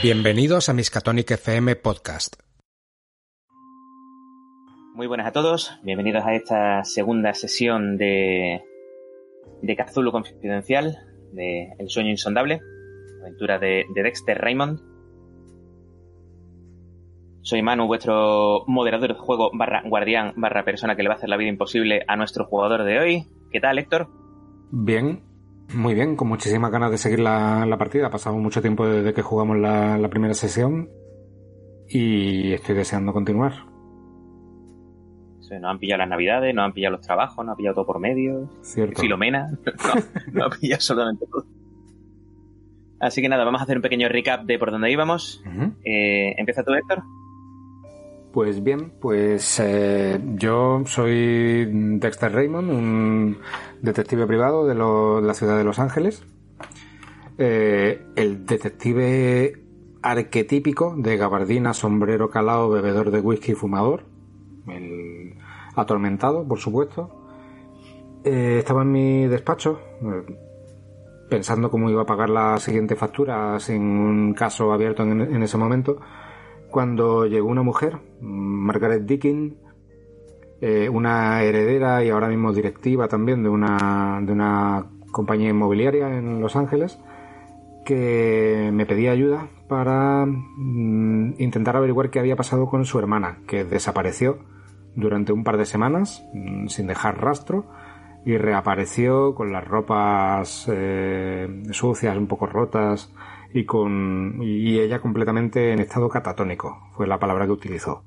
[0.00, 2.36] Bienvenidos a Miskatonic FM Podcast.
[4.94, 8.62] Muy buenas a todos, bienvenidos a esta segunda sesión de,
[9.60, 10.98] de Cthulhu Confidencial,
[11.32, 12.60] de El sueño insondable,
[13.22, 14.78] aventura de, de Dexter Raymond.
[17.42, 21.28] Soy Manu, vuestro moderador de juego barra guardián barra persona que le va a hacer
[21.28, 23.26] la vida imposible a nuestro jugador de hoy.
[23.50, 24.06] ¿Qué tal, Héctor?
[24.70, 25.22] Bien,
[25.74, 28.06] muy bien, con muchísimas ganas de seguir la, partida.
[28.06, 30.88] Ha pasado mucho tiempo desde que jugamos la, la primera sesión
[31.88, 33.76] y estoy deseando continuar
[35.60, 38.00] no han pillado las navidades, no han pillado los trabajos, no han pillado todo por
[38.00, 38.50] medio.
[38.62, 39.00] Cierto.
[39.00, 39.94] Filomena, no,
[40.32, 41.46] no han pillado absolutamente todo.
[42.98, 45.42] Así que nada, vamos a hacer un pequeño recap de por dónde íbamos.
[45.84, 47.02] Eh, ¿Empieza tú, Héctor?
[48.36, 51.64] Pues bien, pues eh, yo soy
[51.98, 53.38] Dexter Raymond, un
[53.80, 56.22] detective privado de, la ciudad de Los Ángeles.
[57.38, 59.64] Eh, el detective
[60.02, 64.04] arquetípico de gabardina, sombrero calado, bebedor de whisky y fumador.
[64.68, 65.38] El
[65.74, 67.08] atormentado, por supuesto.
[68.22, 70.36] Eh, estaba en mi despacho, eh,
[71.30, 75.98] pensando cómo iba a pagar la siguiente factura sin un caso abierto en, ese momento,
[76.76, 79.56] cuando llegó una mujer, Margaret Dickin,
[80.60, 86.42] eh, una heredera y ahora mismo directiva también de una, de una compañía inmobiliaria en
[86.42, 86.98] Los Ángeles,
[87.86, 93.64] que me pedía ayuda para mm, intentar averiguar qué había pasado con su hermana, que
[93.64, 94.40] desapareció
[94.94, 97.64] durante un par de semanas mm, sin dejar rastro
[98.26, 103.10] y reapareció con las ropas eh, sucias, un poco rotas
[103.52, 108.04] y con y ella completamente en estado catatónico, fue la palabra que utilizó.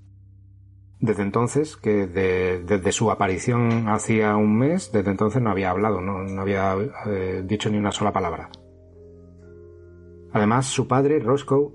[1.00, 6.42] Desde entonces, que desde su aparición hacía un mes, desde entonces no había hablado, no,
[6.42, 8.50] había eh, dicho ni una sola palabra.
[10.34, 11.72] Además, su padre, Roscoe,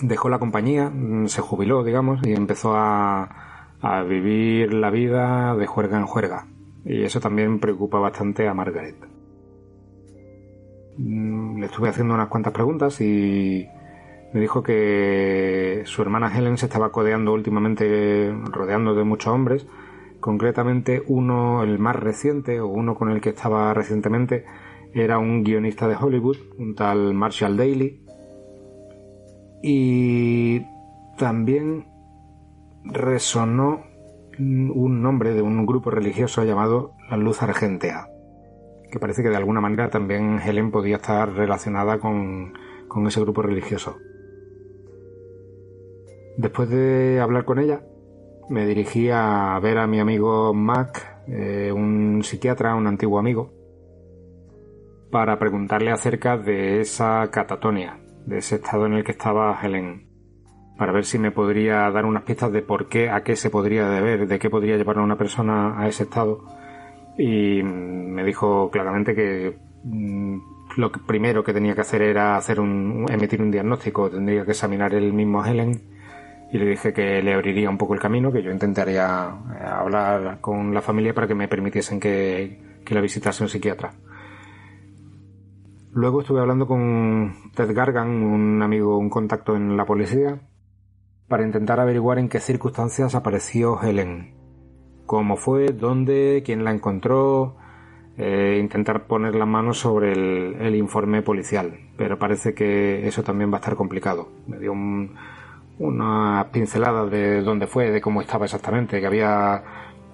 [0.00, 5.66] dejó la compañía, mm, se jubiló, digamos, y empezó a, a vivir la vida de
[5.66, 6.46] juerga en juerga.
[6.84, 9.15] Y eso también preocupa bastante a Margaret.
[10.98, 13.68] Mm, le estuve haciendo unas cuantas preguntas y
[14.32, 19.66] me dijo que su hermana Helen se estaba codeando últimamente, rodeando de muchos hombres.
[20.20, 24.44] Concretamente uno, el más reciente, o uno con el que estaba recientemente,
[24.92, 28.02] era un guionista de Hollywood, un tal Marshall Daly.
[29.62, 30.60] Y
[31.18, 31.86] también
[32.84, 33.84] resonó
[34.38, 38.08] un nombre de un grupo religioso llamado la Luz Argentea,
[38.96, 42.54] que parece que de alguna manera también Helen podía estar relacionada con,
[43.06, 43.98] ese grupo religioso.
[46.38, 47.82] Después de hablar con ella,
[48.48, 53.52] me dirigí a ver a mi amigo Mac, eh, un psiquiatra, un antiguo amigo,
[55.10, 60.06] para preguntarle acerca de esa catatonia, de ese estado en el que estaba Helen
[60.78, 63.88] para ver si me podría dar unas pistas de por qué, a qué se podría
[63.88, 66.44] deber, de qué podría llevar a una persona a ese estado.
[67.18, 70.38] Y me dijo claramente que mm,
[70.76, 74.94] lo primero que tenía que hacer era hacer un, emitir un diagnóstico, tendría que examinar
[74.94, 75.80] el mismo Helen
[76.52, 80.40] y le dije que le abriría un poco el camino, que yo intentaría eh, hablar
[80.40, 83.94] con la familia para que me permitiesen que, que la visitase un psiquiatra.
[85.92, 90.38] Luego estuve hablando con Ted Gargan, un amigo, un contacto en la policía,
[91.26, 94.35] para intentar averiguar en qué circunstancias apareció Helen,
[95.06, 97.56] cómo fue, dónde, quién la encontró,
[98.18, 103.56] eh, intentar poner la mano sobre el, informe policial, pero parece que eso también va
[103.56, 104.28] a estar complicado.
[104.46, 104.72] Me dio
[105.78, 109.62] una pincelada de dónde fue, de cómo estaba exactamente, que había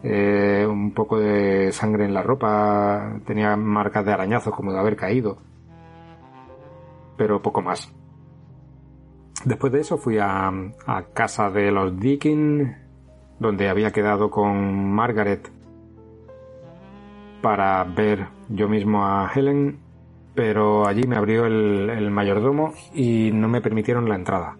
[0.02, 4.96] eh, un poco de sangre en la ropa, tenía marcas de arañazos como de haber
[4.96, 5.38] caído,
[7.16, 7.92] pero poco más.
[9.44, 10.52] Después de eso fui a,
[11.14, 12.76] casa de los Deakin,
[13.42, 15.50] donde había quedado con Margaret
[17.42, 19.80] para ver yo mismo a Helen,
[20.34, 24.56] pero allí me abrió el, mayordomo y no me permitieron la entrada.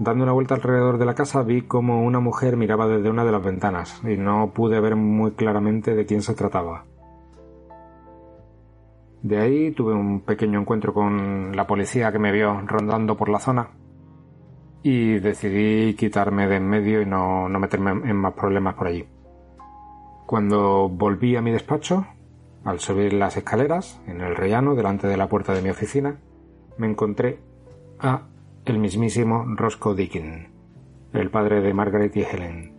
[0.00, 3.32] Dando una vuelta alrededor de la casa vi como una mujer miraba desde una de
[3.32, 6.84] las ventanas y no pude ver muy claramente de quién se trataba.
[9.22, 13.40] De ahí tuve un pequeño encuentro con la policía que me vio rondando por la
[13.40, 13.68] zona
[14.90, 19.04] y decidí quitarme de en medio y no, meterme en más problemas por allí.
[20.24, 22.06] Cuando volví a mi despacho,
[22.64, 26.18] al subir las escaleras, en el rellano, delante de la puerta de mi oficina,
[26.78, 27.38] me encontré
[27.98, 28.28] a
[28.64, 30.48] el mismísimo Roscoe Dickin,
[31.12, 32.72] el padre de Margaret y Helen.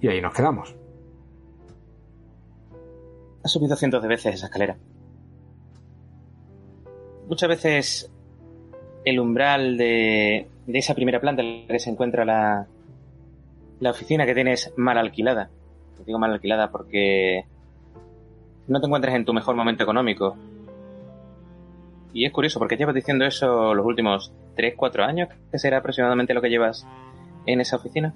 [0.00, 0.74] Y ahí nos quedamos.
[3.44, 4.76] Has subido cientos de veces esa escalera.
[7.28, 8.10] Muchas veces
[9.04, 12.66] el umbral de, de esa primera planta en la que se encuentra la,
[13.80, 15.50] la oficina que tienes mal alquilada.
[15.96, 17.44] Te digo mal alquilada porque
[18.66, 20.36] no te encuentras en tu mejor momento económico.
[22.12, 26.32] Y es curioso porque llevas diciendo eso los últimos 3, 4 años, que será aproximadamente
[26.32, 26.86] lo que llevas
[27.46, 28.14] en esa oficina.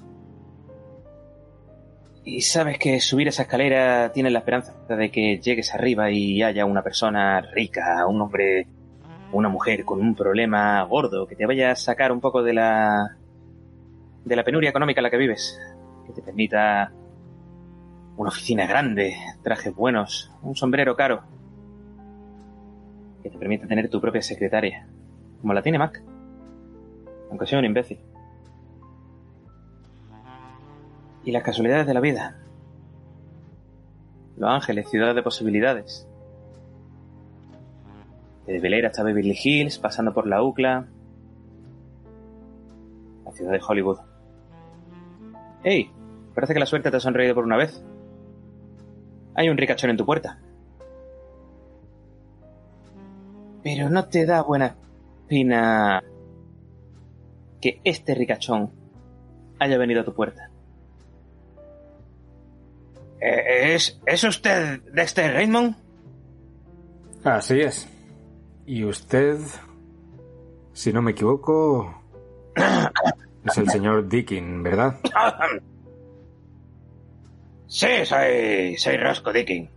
[2.25, 6.65] Y sabes que subir esa escalera tiene la esperanza de que llegues arriba y haya
[6.65, 8.67] una persona rica, un hombre,
[9.33, 13.17] una mujer con un problema gordo, que te vaya a sacar un poco de la
[14.25, 15.61] de la penuria económica en la que vives,
[16.07, 16.93] que te permita
[18.17, 21.23] una oficina grande, trajes buenos, un sombrero caro,
[23.23, 24.87] que te permita tener tu propia secretaria,
[25.41, 26.03] como la tiene Mac,
[27.31, 28.01] aunque sea un imbécil.
[31.25, 32.39] Y las casualidades de la vida.
[34.37, 36.08] Los Ángeles, ciudad de posibilidades.
[38.49, 40.87] Desde Bel Air hasta Beverly Hills, pasando por la UCLA,
[43.27, 43.99] la ciudad de Hollywood.
[45.63, 45.91] ¡Hey!
[46.35, 47.83] Parece que la suerte te ha sonreído por una vez.
[49.35, 50.39] Hay un ricachón en tu puerta.
[53.63, 54.77] Pero no te da buena
[55.19, 56.03] espina
[57.61, 58.71] que este ricachón
[59.59, 60.49] haya venido a tu puerta.
[63.21, 65.77] Eh, ¿Es, ¿Es usted Dexter Raymond?
[67.25, 67.98] Así es.
[68.69, 69.39] Y usted,
[70.75, 72.03] si no me equivoco,
[73.43, 74.99] es el señor Dickin, ¿verdad?
[77.67, 79.71] Sí, soy, soy Roscoe Dickin.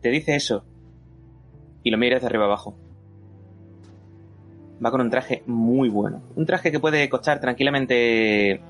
[0.00, 0.64] Te dice eso
[1.84, 2.76] y lo miras de arriba abajo.
[4.84, 6.22] Va con un traje muy bueno.
[6.34, 8.60] Un traje que puede costar tranquilamente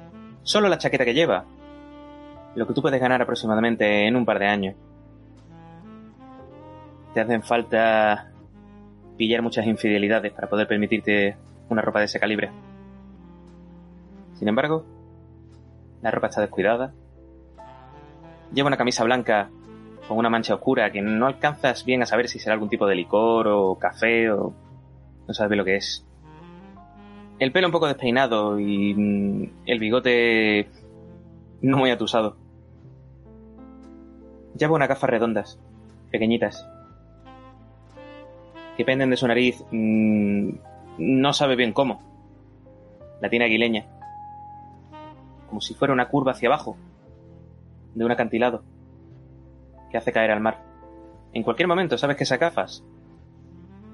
[0.43, 1.46] solo la chaqueta que lleva.
[2.55, 4.76] Lo que tú puedes ganar aproximadamente en un par de años.
[7.14, 8.31] Te hacen falta
[9.16, 11.36] pillar muchas infidelidades para poder permitirte
[11.68, 12.50] una ropa de ese calibre.
[14.34, 14.84] Sin embargo,
[16.02, 16.92] la ropa está descuidada.
[18.52, 19.50] Lleva una camisa blanca
[20.08, 22.96] con una mancha oscura que no alcanzas bien a saber si será algún tipo de
[22.96, 24.52] licor o café o
[25.26, 26.04] no sabes lo que es.
[27.38, 30.68] El pelo un poco despeinado y mm, el bigote
[31.60, 32.36] no muy atusado.
[34.56, 35.58] Lleva unas gafas redondas,
[36.10, 36.68] pequeñitas,
[38.76, 39.64] que penden de su nariz.
[39.70, 40.50] mmm,
[40.98, 42.02] no sabe bien cómo.
[43.20, 43.86] La tiene aguileña.
[45.48, 46.76] Como si fuera una curva hacia abajo,
[47.94, 48.62] de un acantilado,
[49.90, 50.62] que hace caer al mar.
[51.32, 52.84] En cualquier momento sabes que esas gafas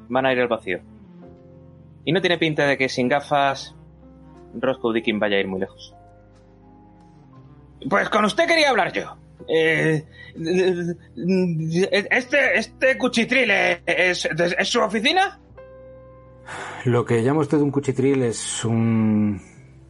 [0.08, 0.80] van a ir al vacío.
[2.04, 3.76] Y no tiene pinta de que sin gafas
[4.54, 5.94] Roscoe Dickin vaya a ir muy lejos.
[7.88, 9.16] Pues con usted quería hablar yo.
[9.48, 10.04] Eh,
[12.10, 15.40] este, este cuchitril es, es su oficina?
[16.84, 19.40] Lo que llama usted un cuchitril es un,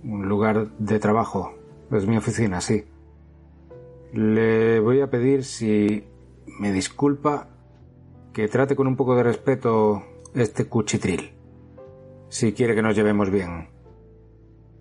[0.05, 1.55] un lugar de trabajo.
[1.91, 2.85] Es mi oficina, sí.
[4.13, 6.05] Le voy a pedir si
[6.61, 7.49] me disculpa
[8.33, 10.03] que trate con un poco de respeto
[10.35, 11.33] este cuchitril.
[12.29, 13.69] Si quiere que nos llevemos bien.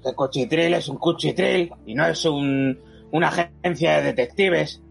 [0.04, 2.80] El cuchitril es un cuchitril y no es un,
[3.12, 4.82] una agencia de detectives.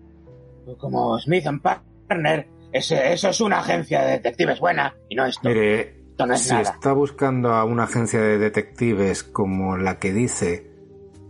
[0.79, 5.49] Como Smith and Partner, ese, eso es una agencia de detectives buena y no esto.
[5.49, 5.81] Mire,
[6.11, 6.63] esto no es si nada.
[6.63, 10.71] está buscando a una agencia de detectives como la que dice,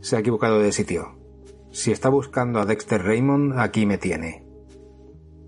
[0.00, 1.19] se ha equivocado de sitio.
[1.71, 4.43] Si está buscando a Dexter Raymond, aquí me tiene.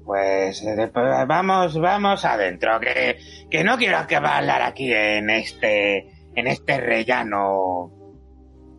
[0.05, 3.19] Pues eh, pues, vamos, vamos adentro, que,
[3.51, 7.93] que no quiero hablar aquí en este, en este rellano.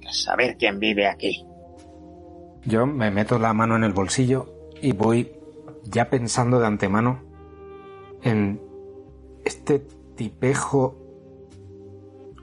[0.08, 1.46] A saber quién vive aquí.
[2.66, 5.32] Yo me meto la mano en el bolsillo y voy
[5.84, 7.22] ya pensando de antemano
[8.22, 8.62] en
[9.46, 9.80] este
[10.16, 10.98] tipejo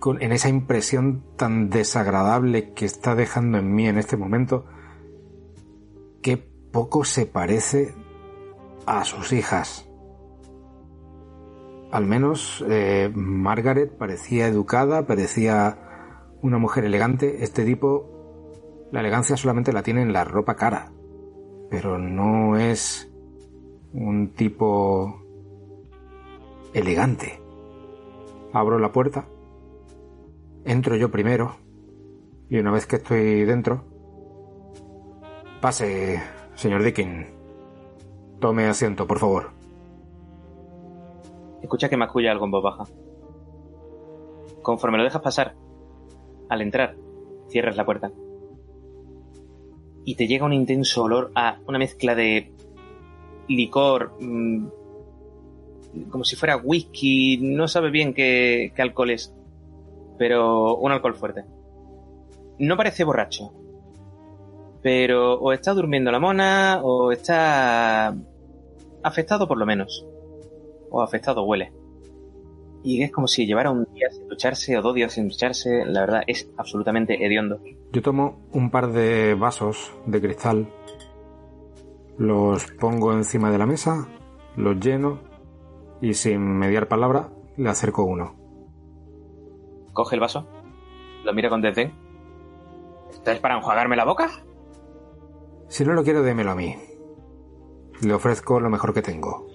[0.00, 4.64] con, en esa impresión tan desagradable que está dejando en mí en este momento
[6.22, 7.94] que poco se parece
[8.86, 9.88] a sus hijas.
[11.90, 15.78] Al menos eh, Margaret parecía educada, parecía
[16.42, 17.44] una mujer elegante.
[17.44, 18.15] Este tipo,
[18.92, 20.92] la elegancia solamente la tiene en la ropa cara,
[21.70, 23.12] pero no es
[23.92, 25.22] un tipo
[26.72, 27.40] elegante.
[28.52, 29.26] Abro la puerta,
[30.64, 31.56] entro yo primero,
[32.48, 33.84] y una vez que estoy dentro,
[35.60, 36.22] pase,
[36.54, 37.26] señor Dickin.
[38.40, 39.50] Tome asiento, por favor.
[41.62, 42.84] Escucha que masculla algo en voz baja.
[44.62, 45.54] Conforme lo dejas pasar,
[46.48, 46.96] al entrar,
[47.48, 48.12] cierras la puerta.
[50.06, 52.52] Y te llega un intenso olor a una mezcla de
[53.48, 54.66] licor, mm,
[56.10, 59.34] como si fuera whisky, no sabe bien qué, qué alcohol es,
[60.16, 61.44] pero un alcohol fuerte.
[62.58, 63.52] No parece borracho,
[64.80, 68.16] pero o está durmiendo la mona o está
[69.02, 70.06] afectado por lo menos,
[70.90, 71.72] o afectado huele.
[72.86, 76.02] Y es como si llevara un día sin ducharse o dos días sin ducharse, la
[76.02, 77.58] verdad es absolutamente hediondo.
[77.90, 80.68] Yo tomo un par de vasos de cristal,
[82.16, 84.06] los pongo encima de la mesa,
[84.54, 85.18] los lleno
[86.00, 88.36] y sin mediar palabra le acerco uno.
[89.92, 90.46] Coge el vaso,
[91.24, 91.92] lo mira con desdén.
[93.10, 94.30] ¿Esto es para enjuagarme la boca?
[95.66, 96.76] Si no lo quiero, démelo a mí.
[98.02, 99.48] Le ofrezco lo mejor que tengo.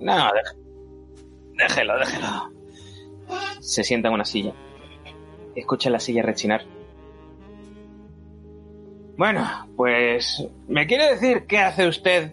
[0.00, 0.60] No, déjelo.
[1.58, 2.59] Déjelo, déjelo.
[3.60, 4.54] Se sienta en una silla.
[5.54, 6.62] Escucha la silla rechinar.
[9.16, 9.46] Bueno,
[9.76, 10.46] pues...
[10.68, 12.32] ¿Me quiere decir qué hace usted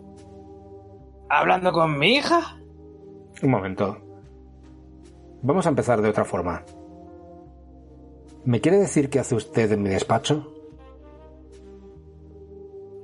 [1.29, 2.57] hablando con mi hija?
[3.41, 3.97] Un momento.
[5.41, 6.63] Vamos a empezar de otra forma.
[8.45, 10.53] ¿Me quiere decir qué hace usted en mi despacho?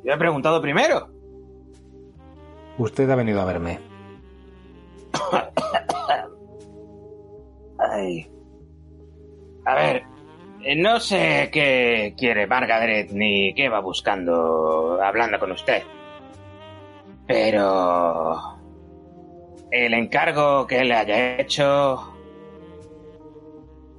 [0.04, 1.10] Yo he preguntado primero.
[2.78, 3.80] Usted ha venido a verme.
[9.66, 10.04] A ver,
[10.64, 15.84] eh, no sé qué quiere Margaret ni qué va buscando hablando con usted.
[17.28, 18.60] Pero...
[19.72, 22.14] El encargo que le haya hecho...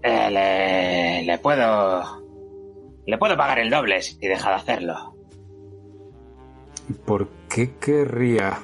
[0.02, 2.22] eh, le, le puedo...
[3.06, 5.14] Le puedo pagar el doble si deja de hacerlo.
[7.06, 8.58] ¿Por qué querría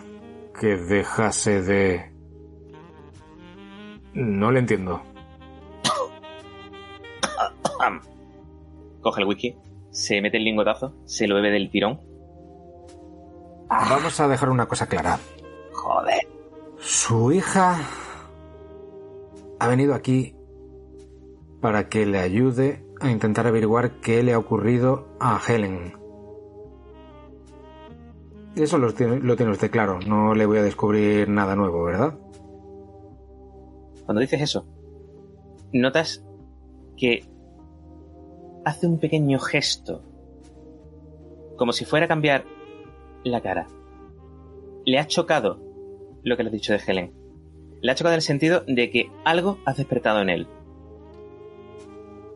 [0.58, 2.10] que dejase de...
[4.14, 5.02] No le entiendo.
[9.00, 9.56] Coge el whisky,
[9.90, 12.00] se mete el lingotazo, se lo bebe del tirón.
[13.68, 15.18] Vamos a dejar una cosa clara.
[15.72, 16.28] Joder.
[16.78, 17.78] Su hija
[19.58, 20.34] ha venido aquí
[21.60, 25.94] para que le ayude a intentar averiguar qué le ha ocurrido a Helen.
[28.56, 30.00] Eso lo tiene, lo tiene usted claro.
[30.06, 32.18] No le voy a descubrir nada nuevo, ¿verdad?
[34.04, 34.66] Cuando dices eso,
[35.72, 36.24] notas
[36.96, 37.24] que
[38.64, 40.02] hace un pequeño gesto,
[41.56, 42.44] como si fuera a cambiar
[43.24, 43.66] la cara.
[44.84, 45.60] Le ha chocado
[46.22, 47.14] lo que le has dicho de Helen.
[47.80, 50.46] Le ha chocado en el sentido de que algo ha despertado en él.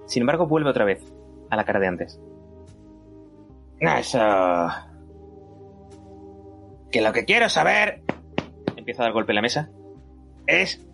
[0.06, 1.02] Sin embargo, vuelve otra vez
[1.50, 2.20] a la cara de antes.
[3.80, 4.18] Eso.
[6.90, 8.02] Que lo que quiero saber.
[8.76, 9.70] Empieza a dar golpe en la mesa.
[10.46, 10.86] Es.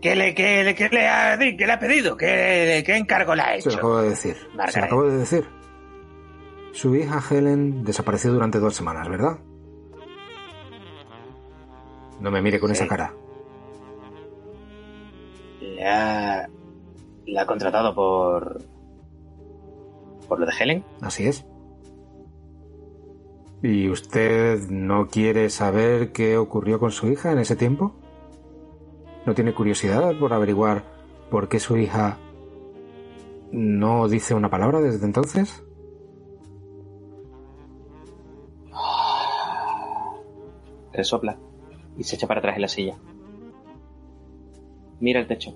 [0.00, 2.16] ¿Qué le, qué le, qué le, ha, qué le ha pedido?
[2.16, 3.70] ¿Qué, ¿Qué encargo le ha Se hecho?
[3.70, 4.36] lo acabo de decir.
[4.68, 5.44] Se lo acabo de decir.
[6.72, 9.38] Su hija Helen desapareció durante dos semanas, ¿verdad?
[12.20, 12.76] No me mire con Sí.
[12.76, 13.12] esa cara.
[15.60, 16.48] Le ha.
[17.26, 18.62] Le ha contratado por.
[20.28, 20.84] por lo de Helen.
[21.02, 21.44] Así es.
[23.62, 27.94] ¿Y usted no quiere saber qué ocurrió con su hija en ese tiempo?
[29.26, 30.84] ¿No tiene curiosidad por averiguar
[31.30, 32.18] por qué su hija
[33.52, 35.62] no dice una palabra desde entonces?
[40.92, 41.38] Resopla
[41.96, 42.96] y se echa para atrás en la silla.
[45.00, 45.54] Mira el techo.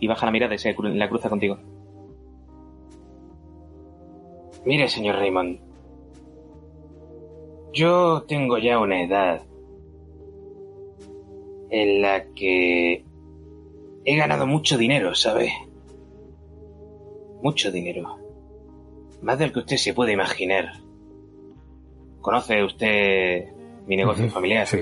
[0.00, 1.58] Y baja la mirada y se la cruza contigo.
[4.64, 5.60] Mire, señor Raymond.
[7.72, 9.47] Yo tengo ya una edad
[11.70, 13.04] en la que
[14.04, 15.52] he ganado mucho dinero, ¿sabe?
[17.42, 18.16] Mucho dinero.
[19.22, 20.72] Más del que usted se puede imaginar.
[22.20, 23.46] ¿Conoce usted
[23.86, 24.66] mi negocio familiar?
[24.66, 24.78] Sí.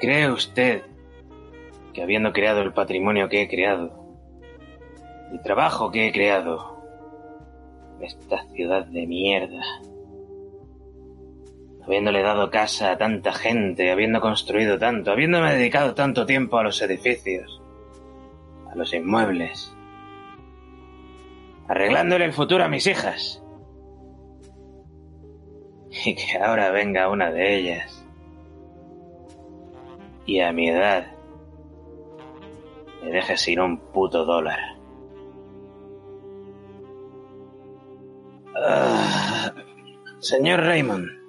[0.00, 0.82] ¿Cree usted
[1.92, 4.04] que habiendo creado el patrimonio que he creado,
[5.32, 6.76] el trabajo que he creado,
[8.00, 9.62] esta ciudad de mierda,
[11.86, 16.82] habiéndole dado casa a tanta gente, habiendo construido tanto, habiéndome dedicado tanto tiempo a los
[16.82, 17.62] edificios,
[18.70, 19.72] a los inmuebles,
[21.68, 23.42] arreglándole el futuro a mis hijas,
[26.04, 28.02] y que ahora venga una de ellas.
[30.26, 31.06] Y a mi edad
[33.02, 34.58] me deje sin un puto dólar.
[38.56, 39.52] Ah,
[40.18, 41.25] señor Raymond,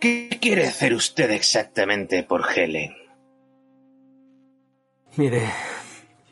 [0.00, 2.94] ¿qué, ¿qué quiere hacer usted exactamente por Helen?
[5.16, 5.42] Mire,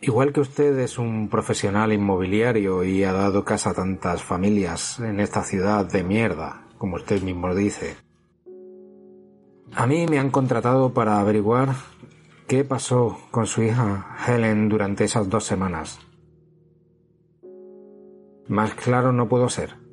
[0.01, 5.21] Igual que usted es un profesional inmobiliario y ha dado casa a tantas familias en
[5.21, 7.97] esta ciudad de mierda, como usted mismo dice,
[9.75, 11.71] a mí me han contratado para averiguar
[12.47, 15.99] qué pasó con su hija Helen durante esas dos semanas.
[18.49, 19.86] Más claro no puedo ser.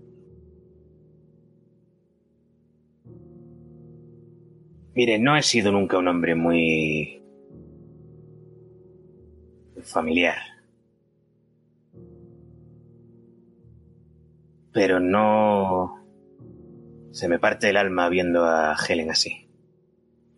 [4.95, 7.23] Mire, no he sido nunca un hombre muy
[9.81, 10.37] familiar.
[14.71, 15.99] Pero no...
[17.11, 19.47] Se me parte el alma viendo a Helen así.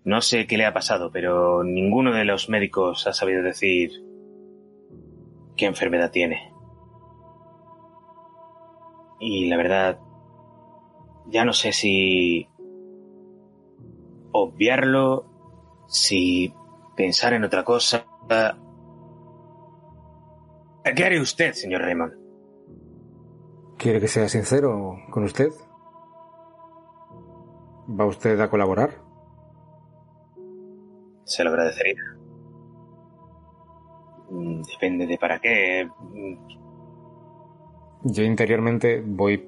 [0.04, 3.92] No sé qué le ha pasado, pero ninguno de los médicos ha sabido decir
[5.56, 6.52] qué enfermedad tiene.
[9.20, 10.00] Y la verdad,
[11.28, 12.48] ya no sé si
[14.44, 15.26] obviarlo,
[15.88, 16.54] si
[16.96, 18.06] pensar en otra cosa.
[20.96, 22.14] ¿Qué haré usted, señor Raymond?
[23.78, 25.50] ¿Quiere que sea sincero con usted?
[27.88, 28.92] ¿Va usted a colaborar?
[31.24, 32.02] Se lo agradecería.
[34.30, 35.90] Mm, depende de para qué.
[38.04, 39.44] Yo interiormente voy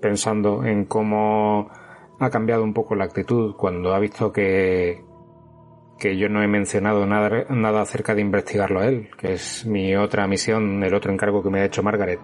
[0.00, 1.70] pensando en cómo
[2.18, 5.04] ha cambiado un poco la actitud cuando ha visto que,
[5.98, 9.94] que yo no he mencionado nada, nada acerca de investigarlo a él, que es mi
[9.96, 12.20] otra misión, el otro encargo que me ha hecho Margaret.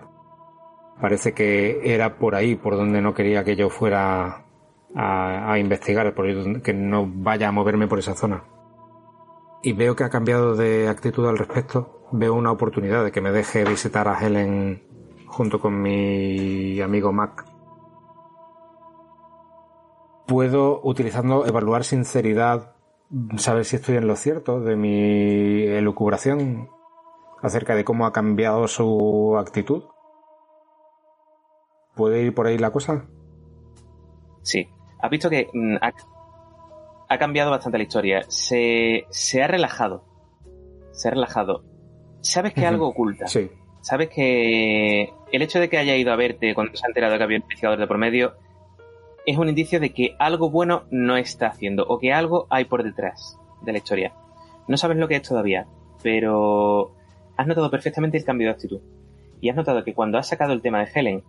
[1.00, 4.44] Parece que era por ahí por donde no quería que yo fuera
[4.94, 8.44] a, investigar, por que no vaya a moverme por esa zona.
[9.62, 12.06] Y veo que ha cambiado de actitud al respecto.
[12.12, 14.82] Veo una oportunidad de que me deje visitar a Helen
[15.26, 17.53] junto con mi amigo Mac
[20.26, 22.72] puedo, utilizando, evaluar sinceridad,
[23.36, 26.68] saber si estoy en lo cierto de mi elucubración
[27.42, 29.84] acerca de cómo ha cambiado su actitud.
[31.94, 33.04] ¿Puede ir por ahí la cosa?
[34.42, 34.68] Sí.
[35.00, 35.76] Has visto que mm,
[37.08, 38.24] ha, cambiado bastante la historia.
[38.28, 40.04] Se, se ha relajado.
[40.92, 41.62] Se ha relajado.
[42.22, 43.26] Sabes que algo oculta.
[43.26, 43.50] Sí.
[43.80, 47.22] Sabes que el hecho de que haya ido a verte cuando se ha enterado que
[47.22, 48.34] había un investigador de por medio
[49.26, 52.82] es un indicio de que algo bueno no está haciendo o que algo hay por
[52.82, 54.12] detrás de la historia.
[54.68, 55.66] No sabes lo que es todavía,
[56.02, 56.92] pero
[57.37, 58.80] has notado perfectamente el cambio de actitud.
[59.40, 61.24] Y has notado que cuando has sacado el tema de Helen,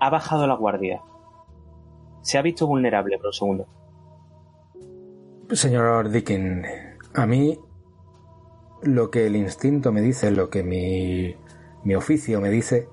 [0.00, 1.02] ha bajado la guardia.
[2.22, 3.66] Se ha visto vulnerable por un segundo.
[5.52, 6.64] Señor Dickin,
[7.14, 7.58] a mí
[8.82, 11.36] lo que el instinto me dice, lo que mi,
[11.84, 12.88] mi oficio me dice,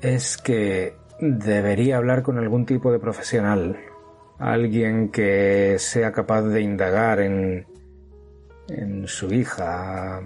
[0.00, 3.78] es que debería hablar con algún tipo de profesional,
[4.38, 7.66] alguien que sea capaz de indagar en,
[8.68, 10.20] en su hija,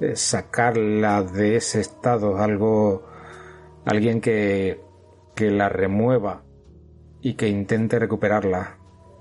[0.00, 3.06] de sacarla de ese estado, algo,
[3.84, 4.80] alguien que,
[5.34, 6.42] que la remueva
[7.20, 8.78] y que intente recuperarla.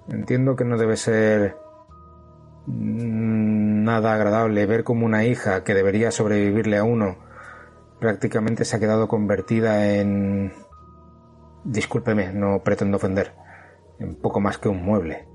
[0.10, 1.56] Entiendo que no debe ser
[2.68, 7.32] nada agradable ver como una hija que debería sobrevivirle a uno
[8.02, 10.52] prácticamente se ha quedado convertida en
[11.64, 13.34] Discúlpeme, no pretendo ofender.
[14.00, 15.28] En poco más que un mueble.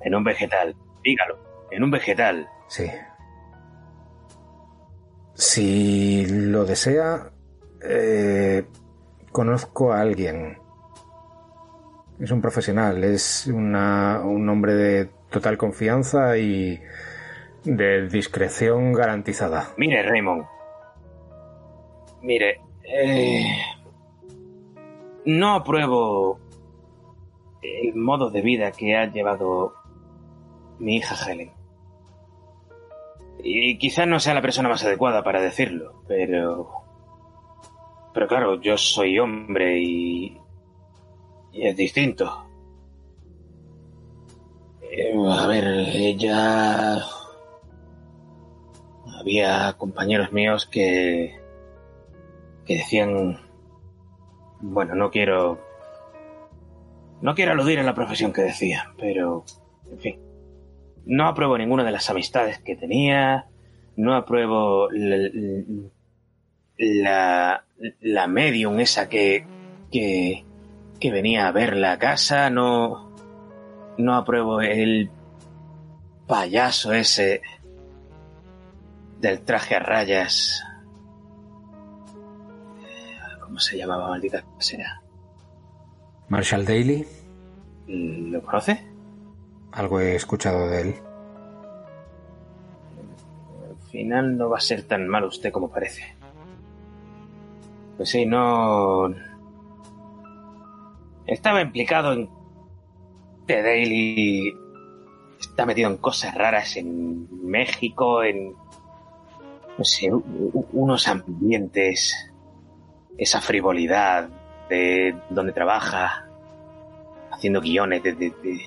[0.00, 0.74] En un vegetal.
[1.02, 1.38] Dígalo.
[1.70, 2.48] En un vegetal.
[2.68, 2.90] Sí.
[5.34, 7.30] Si lo desea,
[7.82, 8.64] eh,
[9.32, 10.58] conozco a alguien.
[12.20, 16.80] Es un profesional, es una, un hombre de total confianza y
[17.64, 19.70] de discreción garantizada.
[19.76, 20.44] Mire, Raymond.
[22.22, 23.44] Mire, eh,
[25.24, 26.38] no apruebo
[27.62, 29.74] el modo de vida que ha llevado
[30.78, 31.52] mi hija Helen.
[33.42, 36.70] Y quizás no sea la persona más adecuada para decirlo, pero...
[38.12, 40.38] Pero claro, yo soy hombre y...
[41.52, 42.46] y es distinto.
[44.82, 46.98] Eh, a ver, ella...
[49.20, 51.38] Había compañeros míos que...
[52.64, 53.43] que decían
[54.64, 55.60] bueno, no quiero...
[57.20, 59.44] No quiero aludir en la profesión que decía, pero...
[59.90, 60.20] En fin.
[61.06, 63.46] No apruebo ninguna de las amistades que tenía.
[63.96, 66.02] No apruebo la,
[68.00, 69.46] la, medium esa que,
[69.92, 70.44] que,
[70.98, 72.50] que venía a ver la casa.
[72.50, 73.12] No,
[73.98, 75.10] no apruebo el
[76.26, 77.42] payaso ese
[79.20, 80.64] del traje a rayas
[83.54, 85.00] ¿Cómo se llamaba, maldita sea?
[86.28, 87.06] Marshall Daly.
[87.86, 88.84] ¿Lo conoce?
[89.70, 90.94] Algo he escuchado de él.
[93.92, 96.02] final no va a ser tan malo usted como parece.
[97.96, 99.14] Pues sí, no...
[101.24, 102.28] Estaba implicado en
[103.46, 104.52] The Daily.
[105.38, 108.52] Está metido en cosas raras en México, en...
[109.78, 112.33] No sé, unos ambientes...
[113.16, 114.28] Esa frivolidad
[114.68, 116.26] de donde trabaja,
[117.30, 118.60] haciendo guiones de, de,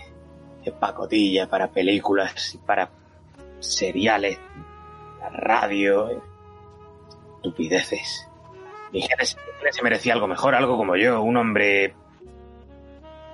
[0.80, 2.90] pacotilla para películas y para
[3.60, 4.38] seriales,
[5.22, 6.22] la radio,
[7.38, 8.28] estupideces.
[8.92, 11.94] Mi se merecía algo mejor, algo como yo, un hombre.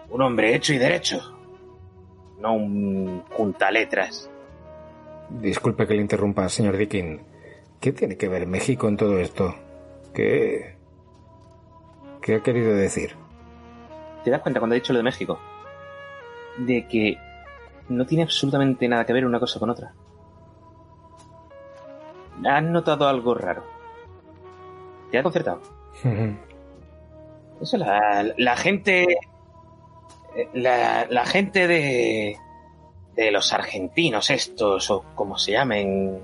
[0.09, 1.21] Un hombre hecho y derecho.
[2.39, 3.23] No un
[3.71, 4.29] letras.
[5.29, 7.21] Disculpe que le interrumpa, señor Dickin.
[7.79, 9.55] ¿Qué tiene que ver México en todo esto?
[10.13, 10.72] ¿Qué.
[12.23, 13.15] ¿Qué ha querido decir?
[14.23, 15.39] ¿Te das cuenta cuando he dicho lo de México?
[16.57, 17.17] De que
[17.89, 19.93] no tiene absolutamente nada que ver una cosa con otra.
[22.45, 23.65] ¿Has notado algo raro?
[25.11, 25.61] ¿Te ha concertado?
[27.61, 29.05] Eso, la, la gente.
[30.53, 32.37] La, la, gente de.
[33.15, 36.19] de los argentinos estos, o como se llamen.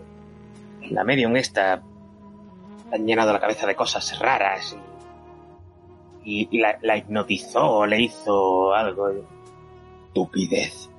[0.90, 1.82] La medium esta.
[2.92, 4.78] Han llenado la cabeza de cosas raras.
[6.30, 9.10] Y, y la, la, hipnotizó, le hizo algo.
[10.08, 10.89] Estupidez.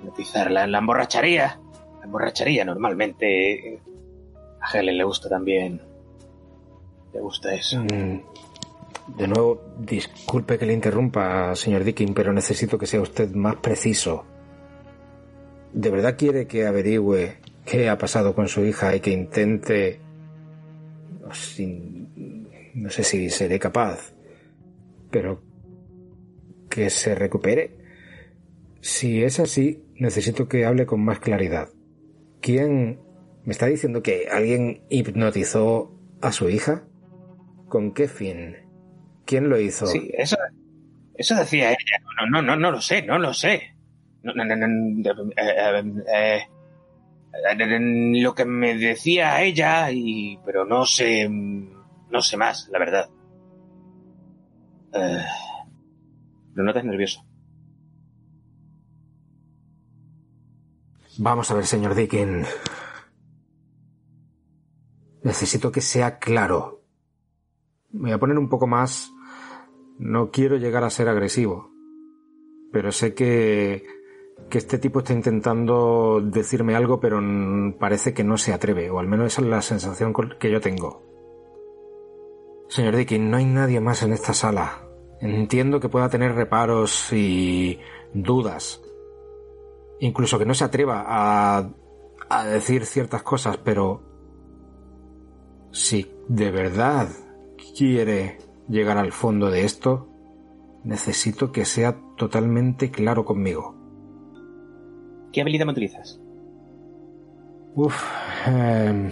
[0.00, 0.66] Hipnotizarla.
[0.66, 1.60] La emborracharía.
[1.98, 3.80] La emborracharía normalmente.
[4.60, 5.80] A Helen le gusta también
[7.12, 7.82] ¿Te gusta eso?
[7.82, 8.20] Mm,
[9.16, 14.24] de nuevo, disculpe que le interrumpa, señor Dickin, pero necesito que sea usted más preciso.
[15.72, 20.00] ¿De verdad quiere que averigüe qué ha pasado con su hija y que intente...
[22.74, 24.14] No sé si seré capaz,
[25.10, 25.42] pero
[26.68, 27.76] que se recupere?
[28.80, 31.68] Si es así, necesito que hable con más claridad.
[32.40, 33.00] ¿Quién
[33.44, 36.84] me está diciendo que alguien hipnotizó a su hija?
[37.68, 38.56] ¿Con qué fin?
[39.26, 39.86] ¿Quién lo hizo?
[39.86, 40.36] Sí, eso,
[41.14, 42.04] eso decía ella.
[42.30, 43.74] No, no, no, no lo sé, no lo sé.
[44.22, 45.26] No, eh,
[46.14, 46.40] eh,
[48.22, 51.28] lo que me decía ella, y, pero no sé,
[52.10, 53.10] no sé más, la verdad.
[54.92, 55.24] Eh,
[56.54, 57.24] no notas nervioso.
[61.18, 62.44] Vamos a ver, señor Dickin.
[65.22, 66.82] Necesito que sea claro.
[67.90, 69.12] Me voy a poner un poco más...
[69.98, 71.70] No quiero llegar a ser agresivo,
[72.72, 73.84] pero sé que,
[74.48, 77.20] que este tipo está intentando decirme algo, pero
[77.78, 81.09] parece que no se atreve, o al menos esa es la sensación que yo tengo.
[82.70, 84.82] Señor Dickin, no hay nadie más en esta sala.
[85.20, 87.80] Entiendo que pueda tener reparos y
[88.14, 88.80] dudas.
[89.98, 91.68] Incluso que no se atreva a,
[92.28, 94.02] a decir ciertas cosas, pero
[95.72, 97.08] si de verdad
[97.76, 100.08] quiere llegar al fondo de esto,
[100.84, 103.74] necesito que sea totalmente claro conmigo.
[105.32, 106.20] ¿Qué habilidad me utilizas?
[107.74, 108.00] Uf,
[108.46, 109.10] em,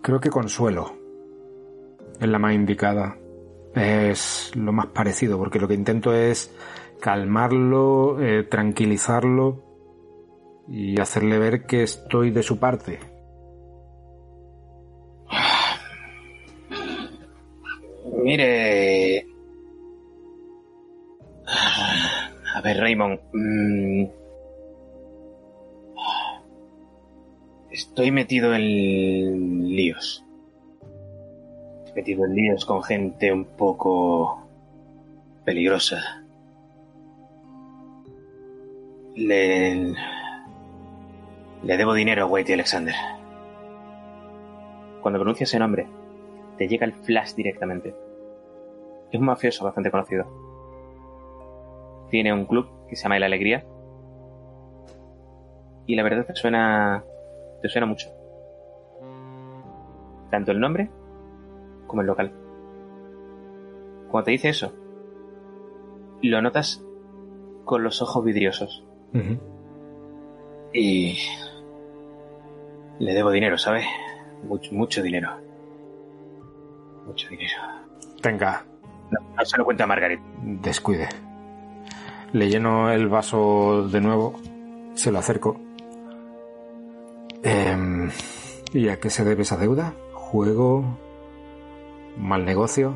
[0.00, 0.97] creo que consuelo
[2.20, 3.16] es la más indicada.
[3.74, 6.54] Es lo más parecido, porque lo que intento es
[7.00, 9.64] calmarlo, eh, tranquilizarlo
[10.68, 12.98] y hacerle ver que estoy de su parte.
[18.22, 19.26] Mire.
[22.54, 23.20] A ver, Raymond.
[23.32, 24.04] Mm,
[27.70, 30.27] estoy metido en líos.
[31.98, 34.46] Metido en líos con gente un poco
[35.44, 36.22] peligrosa.
[39.16, 39.94] Le.
[41.64, 42.94] Le debo dinero a Whitey Alexander.
[45.02, 45.88] Cuando pronuncia ese nombre,
[46.56, 47.96] te llega el flash directamente.
[49.10, 50.24] Es un mafioso bastante conocido.
[52.10, 53.64] Tiene un club que se llama El Alegría.
[55.84, 57.02] Y la verdad te suena.
[57.60, 58.08] te suena mucho.
[60.30, 60.90] Tanto el nombre
[61.88, 62.32] como el local.
[64.08, 64.72] Cuando te dice eso,
[66.22, 66.84] lo notas
[67.64, 68.84] con los ojos vidriosos.
[70.72, 71.18] Y.
[73.00, 73.86] Le debo dinero, ¿sabes?
[74.44, 75.30] Mucho, mucho dinero.
[77.06, 77.54] Mucho dinero.
[78.22, 78.64] Tenga,
[79.10, 80.20] no, se lo cuenta a Margaret.
[80.42, 81.08] Descuide.
[82.32, 84.34] Le lleno el vaso de nuevo,
[84.94, 85.58] se lo acerco.
[87.42, 88.10] Em,
[88.72, 89.94] ¿Y a qué se debe esa deuda?
[90.12, 90.98] ¿Juego?
[92.18, 92.94] ¿Mal negocio?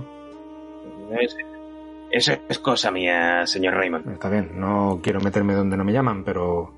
[2.11, 4.09] Eso es cosa mía, señor Raymond.
[4.11, 6.75] Está bien, no quiero meterme donde no me llaman, pero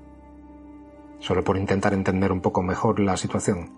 [1.19, 3.71] solo por intentar entender un poco mejor la situación.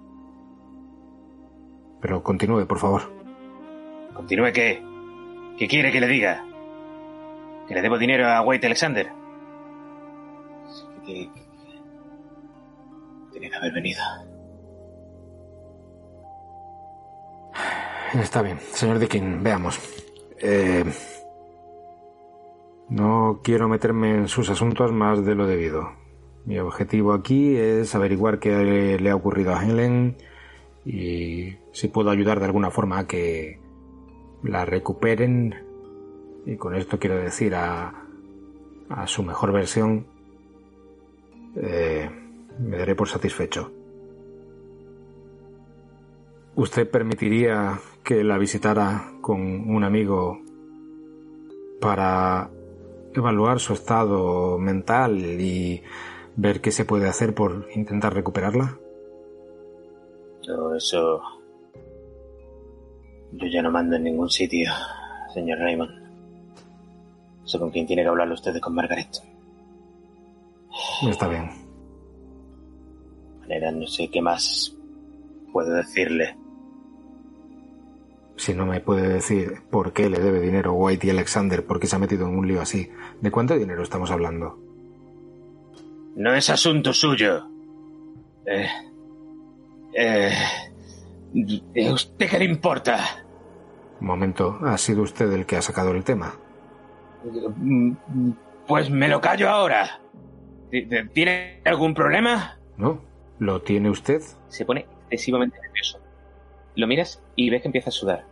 [2.01, 3.01] Pero continúe, por favor.
[4.13, 4.83] ¿Continúe qué?
[5.57, 6.45] ¿Qué quiere que le diga?
[7.67, 9.11] ¿Que le debo dinero a White Alexander?
[11.05, 11.29] Que...
[13.31, 14.01] Tiene que haber venido.
[18.13, 19.79] Está bien, señor Dickin, veamos.
[20.39, 20.85] Eh,
[22.89, 25.91] no quiero meterme en sus asuntos más de lo debido.
[26.45, 30.15] Mi objetivo aquí es averiguar qué le ha ocurrido a Helen
[30.85, 33.59] y si puedo ayudar de alguna forma a que
[34.41, 35.55] la recuperen.
[36.45, 38.05] Y con esto quiero decir a,
[38.89, 40.07] a su mejor versión.
[41.57, 42.09] Eh,
[42.59, 43.71] me daré por satisfecho.
[46.57, 50.41] ¿Usted permitiría que la visitara con un amigo
[51.79, 52.49] para
[53.13, 55.83] evaluar su estado mental y
[56.35, 58.75] ver qué se puede hacer por intentar recuperarla?
[60.41, 61.21] Yo eso...
[63.33, 64.71] Yo ya no mando en ningún sitio,
[65.35, 65.91] señor Raymond.
[67.45, 69.09] Sé con quién tiene que hablarlo usted con Margaret.
[71.07, 71.51] Está bien.
[73.33, 74.75] De manera, no sé qué más
[75.53, 76.35] puedo decirle.
[78.37, 81.95] Si no me puede decir por qué le debe dinero White y Alexander porque se
[81.95, 84.59] ha metido en un lío así, ¿de cuánto dinero estamos hablando?
[86.15, 87.47] No es asunto suyo.
[88.45, 88.67] Eh,
[89.93, 90.31] eh,
[91.87, 92.99] ¿A usted qué le importa?
[93.99, 96.35] Un momento, ¿ha sido usted el que ha sacado el tema?
[98.67, 99.99] Pues me lo callo ahora.
[101.13, 102.59] ¿Tiene algún problema?
[102.77, 103.01] No,
[103.39, 104.21] ¿lo tiene usted?
[104.47, 105.99] Se pone excesivamente nervioso.
[106.77, 108.25] Lo miras y ves que empieza a sudar.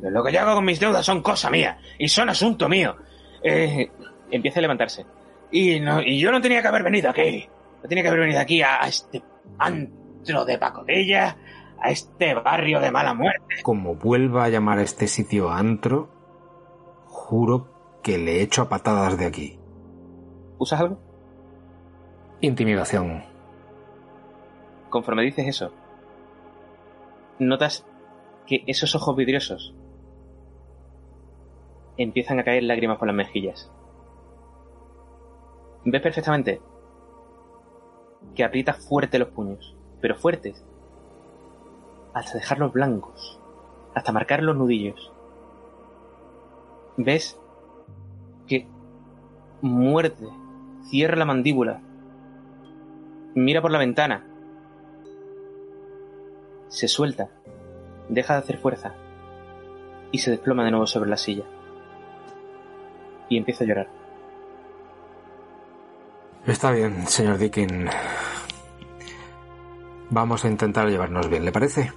[0.00, 2.96] Pero lo que yo hago con mis deudas son cosa mía y son asunto mío.
[3.42, 3.90] Eh,
[4.30, 5.04] empieza a levantarse.
[5.50, 7.46] Y, no, y yo no tenía que haber venido aquí.
[7.82, 9.22] No tenía que haber venido aquí a, a este
[9.58, 11.36] antro de pacotilla,
[11.78, 13.62] a este barrio de mala muerte.
[13.62, 16.08] Como vuelva a llamar a este sitio antro,
[17.04, 19.58] juro que le echo a patadas de aquí.
[20.56, 20.98] ¿Usas algo?
[22.40, 23.24] Intimidación.
[24.88, 25.70] Conforme dices eso,
[27.38, 27.86] notas
[28.46, 29.74] que esos ojos vidriosos
[31.96, 33.70] empiezan a caer lágrimas por las mejillas.
[35.84, 36.60] Ves perfectamente
[38.34, 40.64] que aprieta fuerte los puños, pero fuertes,
[42.14, 43.40] hasta dejarlos blancos,
[43.94, 45.12] hasta marcar los nudillos.
[46.96, 47.40] Ves
[48.46, 48.66] que
[49.60, 50.28] muerde,
[50.90, 51.80] cierra la mandíbula,
[53.34, 54.27] mira por la ventana,
[56.68, 57.28] se suelta,
[58.08, 58.94] deja de hacer fuerza
[60.10, 61.44] y se desploma de nuevo sobre la silla.
[63.28, 63.88] Y empieza a llorar.
[66.46, 67.88] Está bien, señor Dickin.
[70.10, 71.92] Vamos a intentar llevarnos bien, ¿le parece?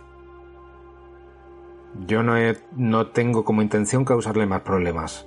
[2.06, 5.26] Yo no, he, no tengo como intención causarle más problemas.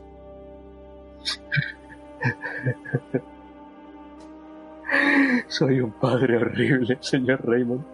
[5.48, 7.84] Soy un padre horrible, señor Raymond.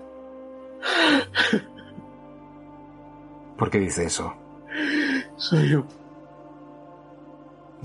[3.56, 4.34] ¿Por qué dice eso?
[5.36, 5.86] Soy un...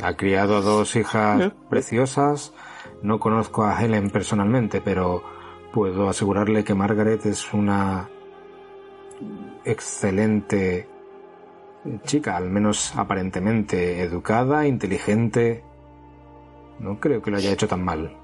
[0.01, 2.53] Ha criado a dos hijas preciosas.
[3.01, 5.23] No conozco a Helen personalmente, pero
[5.73, 8.09] puedo asegurarle que Margaret es una
[9.63, 10.87] excelente
[12.03, 15.63] chica, al menos aparentemente educada, inteligente.
[16.79, 18.15] No creo que lo haya hecho tan mal.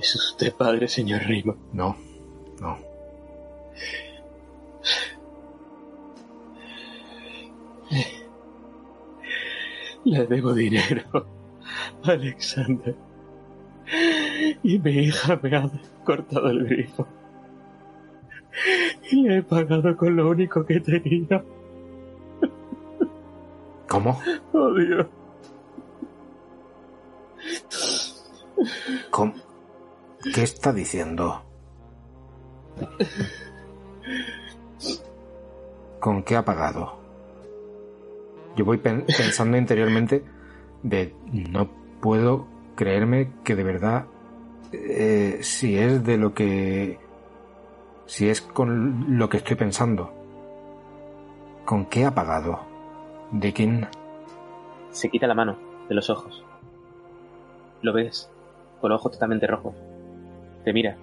[0.00, 1.58] ¿Es usted padre, señor Raymond?
[1.72, 1.96] No,
[2.60, 2.78] no.
[10.04, 11.26] Le debo dinero,
[12.02, 12.94] Alexander.
[14.62, 15.70] Y mi hija me ha
[16.04, 17.06] cortado el grifo.
[19.10, 21.42] Y le he pagado con lo único que tenía.
[23.88, 24.20] ¿Cómo?
[24.52, 25.06] Oh, Dios.
[29.10, 29.34] ¿Cómo?
[30.34, 31.42] ¿Qué está diciendo?
[36.00, 36.96] ¿Con qué ha pagado?
[38.56, 40.24] Yo voy pen- pensando interiormente
[40.82, 41.68] de no
[42.00, 44.06] puedo creerme que de verdad
[44.72, 46.98] eh, si es de lo que
[48.06, 50.12] si es con lo que estoy pensando.
[51.64, 52.60] ¿Con qué ha pagado?
[53.32, 53.88] ¿De quién?
[54.90, 55.56] Se quita la mano
[55.88, 56.44] de los ojos.
[57.80, 58.30] Lo ves,
[58.80, 59.74] con los ojos totalmente rojos.
[60.64, 60.96] Te mira.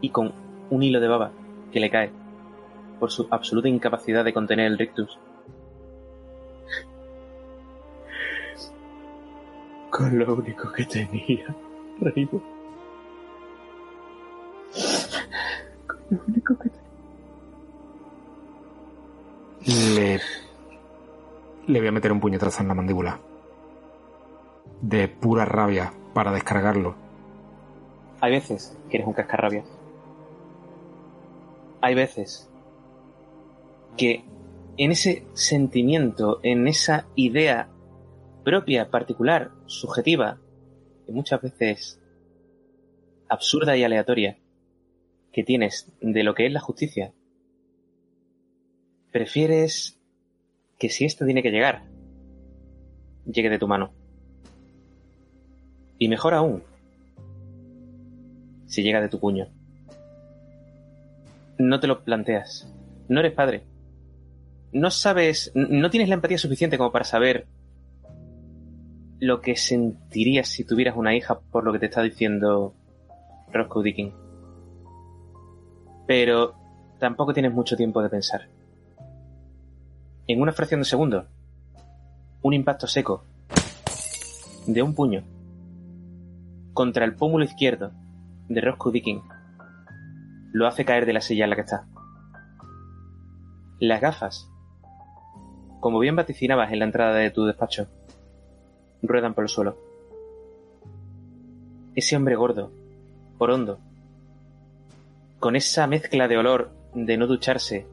[0.00, 0.32] Y con
[0.70, 1.32] un hilo de baba
[1.72, 2.10] que le cae
[2.98, 5.18] por su absoluta incapacidad de contener el rictus.
[9.90, 11.54] Con lo único que tenía,
[12.00, 12.42] Raymond.
[15.86, 16.80] Con lo único que tenía.
[19.94, 20.20] Le.
[21.66, 23.18] Le voy a meter un puñetazo en la mandíbula.
[24.80, 26.94] De pura rabia para descargarlo.
[28.20, 29.79] Hay veces que eres un cascarrabias.
[31.80, 32.50] Hay veces
[33.96, 34.24] que
[34.76, 37.68] en ese sentimiento, en esa idea
[38.44, 40.38] propia, particular, subjetiva,
[41.06, 42.00] y muchas veces
[43.28, 44.38] absurda y aleatoria,
[45.32, 47.12] que tienes de lo que es la justicia,
[49.12, 49.98] prefieres
[50.78, 51.84] que si esto tiene que llegar,
[53.26, 53.92] llegue de tu mano.
[55.98, 56.62] Y mejor aún,
[58.66, 59.48] si llega de tu puño.
[61.60, 62.72] No te lo planteas.
[63.10, 63.64] No eres padre.
[64.72, 67.46] No sabes, no tienes la empatía suficiente como para saber
[69.18, 72.72] lo que sentirías si tuvieras una hija por lo que te está diciendo
[73.52, 74.14] Roscoe Dicking.
[76.06, 76.54] Pero
[76.98, 78.48] tampoco tienes mucho tiempo de pensar.
[80.28, 81.26] En una fracción de segundo,
[82.40, 83.26] un impacto seco
[84.66, 85.24] de un puño
[86.72, 87.92] contra el pómulo izquierdo
[88.48, 89.20] de Roscoe Dicking
[90.52, 91.86] lo hace caer de la silla en la que está.
[93.78, 94.48] Las gafas,
[95.80, 97.86] como bien vaticinabas en la entrada de tu despacho,
[99.02, 99.76] ruedan por el suelo.
[101.94, 102.70] Ese hombre gordo,
[103.38, 103.78] hondo,
[105.38, 107.86] con esa mezcla de olor de no ducharse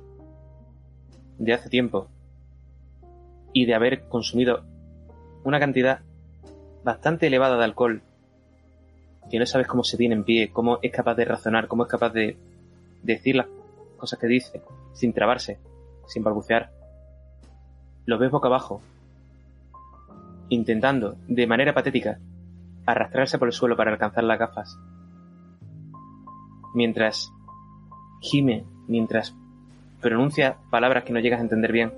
[1.38, 2.08] de hace tiempo
[3.54, 4.64] y de haber consumido
[5.44, 6.02] una cantidad
[6.84, 8.02] bastante elevada de alcohol
[9.30, 11.90] que no sabes cómo se tiene en pie, cómo es capaz de razonar, cómo es
[11.90, 12.38] capaz de
[13.04, 13.48] decir las
[13.98, 14.62] cosas que dice
[14.94, 15.60] sin trabarse,
[16.08, 16.72] sin balbucear.
[18.06, 18.82] Lo ves boca abajo,
[20.50, 22.20] intentando, de manera patética,
[22.86, 24.80] arrastrarse por el suelo para alcanzar las gafas.
[26.74, 27.32] Mientras
[28.22, 29.36] gime, mientras
[30.02, 31.94] pronuncia palabras que no llegas a entender bien,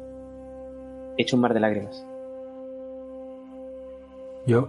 [1.18, 2.06] echa un mar de lágrimas.
[4.46, 4.68] Yo,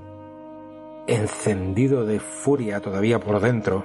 [1.07, 3.85] encendido de furia todavía por dentro,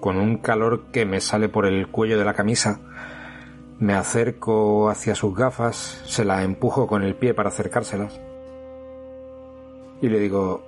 [0.00, 2.80] con un calor que me sale por el cuello de la camisa,
[3.78, 8.20] me acerco hacia sus gafas, se las empujo con el pie para acercárselas
[10.00, 10.62] y le digo,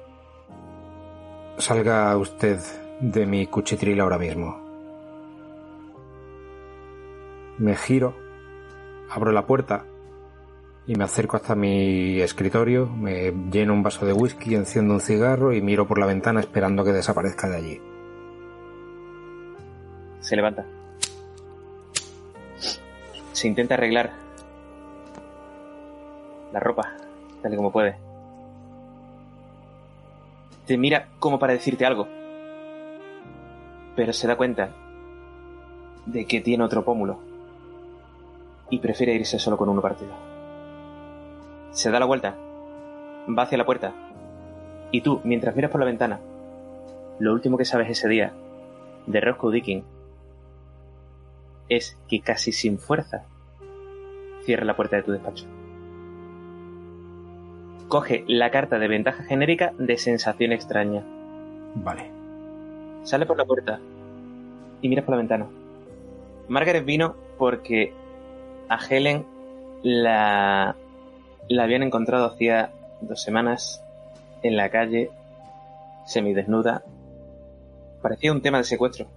[1.59, 2.59] salga usted
[3.01, 4.59] de mi cuchitril ahora mismo.
[7.59, 8.15] Me giro,
[9.11, 9.85] abro la puerta
[10.87, 15.53] y me acerco hasta mi escritorio, me lleno un vaso de whisky, enciendo un cigarro
[15.53, 17.90] y miro por la ventana esperando que desaparezca de allí.
[20.31, 20.65] Se levanta.
[23.33, 24.13] Se intenta arreglar
[26.53, 26.95] la ropa,
[27.43, 28.11] tal y como puede
[30.71, 32.07] te mira como para decirte algo.
[33.97, 34.69] Pero se da cuenta
[36.07, 37.19] de que tiene otro pómulo
[38.71, 40.13] y prefiere irse solo con uno partido.
[41.73, 42.37] Se da la vuelta,
[43.37, 43.93] va hacia la puerta
[44.93, 46.21] y tú, mientras miras por la ventana,
[47.19, 48.33] lo último que sabes ese día
[49.09, 49.83] de Roscoe Dicking
[51.71, 53.25] es que casi sin fuerza
[54.45, 55.47] cierra la puerta de tu despacho
[57.91, 61.03] coge la carta de ventaja genérica de sensación extraña.
[61.75, 62.11] Vale.
[63.03, 63.81] Sale por la puerta
[64.81, 65.47] y mira por la ventana.
[66.49, 67.93] Margaret vino porque
[68.69, 69.27] a Helen
[69.83, 70.77] la,
[71.49, 73.85] la habían encontrado hacía dos semanas
[74.43, 75.11] en la calle,
[76.07, 76.85] semidesnuda.
[78.01, 79.09] Parecía un tema de secuestro.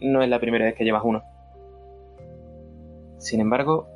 [0.00, 1.22] No es la primera vez que llevas uno.
[3.26, 3.88] Sin embargo,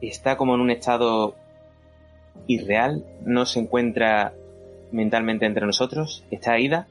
[0.00, 1.34] está como en un estado
[2.46, 4.32] irreal, no se encuentra
[4.90, 6.86] mentalmente entre nosotros, está Aida,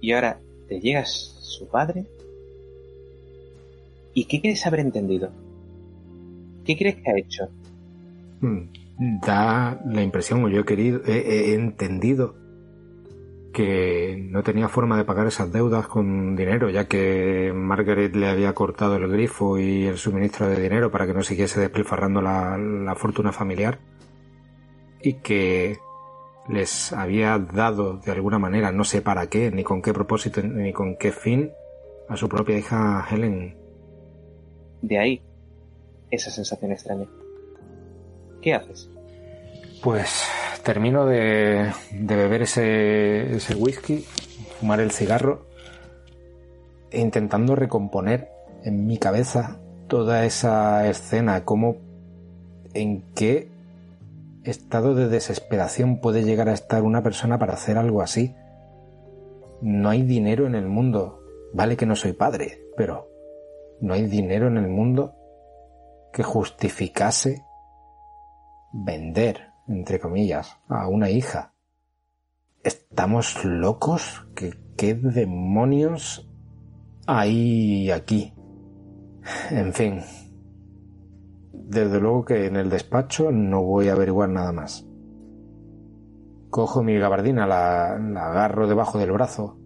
[0.00, 2.06] y ahora te llegas su padre.
[4.14, 5.30] ¿Y qué quieres haber entendido?
[6.64, 7.48] ¿Qué crees que ha hecho?
[8.40, 8.62] Hmm,
[9.24, 12.34] da la impresión, o yo he querido, he, entendido
[13.52, 18.54] que no tenía forma de pagar esas deudas con dinero, ya que Margaret le había
[18.54, 23.32] cortado el grifo y el suministro de dinero para que no siguiese despilfarrando la fortuna
[23.32, 23.78] familiar
[25.02, 25.78] y que
[26.48, 30.72] les había dado de alguna manera, no sé para qué, ni con qué propósito, ni
[30.72, 31.52] con qué fin,
[32.08, 33.56] a su propia hija Helen.
[34.80, 35.22] De ahí
[36.10, 37.06] esa sensación extraña.
[38.40, 38.90] ¿Qué haces?
[39.82, 40.24] Pues
[40.62, 44.04] termino de, beber ese, ese whisky,
[44.58, 45.46] fumar el cigarro,
[46.90, 48.28] e intentando recomponer
[48.64, 49.58] en mi cabeza
[49.88, 51.76] toda esa escena, cómo,
[52.74, 53.48] en qué
[54.44, 58.34] estado de desesperación puede llegar a estar una persona para hacer algo así?
[59.60, 61.20] No hay dinero en el mundo.
[61.52, 63.08] Vale que no soy padre, pero
[63.80, 65.14] no hay dinero en el mundo
[66.12, 67.44] que justificase
[68.72, 71.54] vender, entre comillas, a una hija.
[72.62, 74.26] ¿Estamos locos?
[74.34, 76.30] ¿Qué, qué demonios
[77.06, 78.32] hay aquí?
[79.50, 80.00] En fin,
[81.52, 84.86] desde luego que en el despacho no voy a averiguar nada más.
[86.50, 89.58] Cojo mi gabardina, la, agarro debajo del brazo.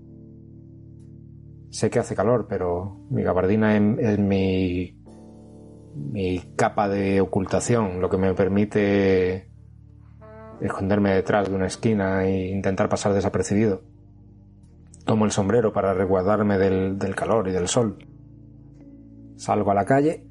[1.70, 4.96] Sé que hace calor, pero mi gabardina es, mi,
[5.94, 9.50] mi capa de ocultación, lo que me permite
[10.60, 13.82] esconderme detrás de una esquina e intentar pasar desapercibido.
[15.04, 17.98] Tomo el sombrero para resguardarme del calor y del sol.
[19.36, 20.24] Salgo a la calle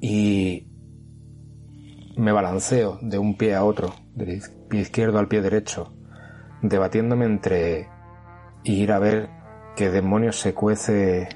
[0.00, 0.66] y
[2.16, 5.92] me balanceo de un pie a otro, del pie izquierdo al pie derecho,
[6.62, 7.88] debatiéndome entre
[8.64, 9.30] ir a ver
[9.76, 11.28] qué demonios se cuece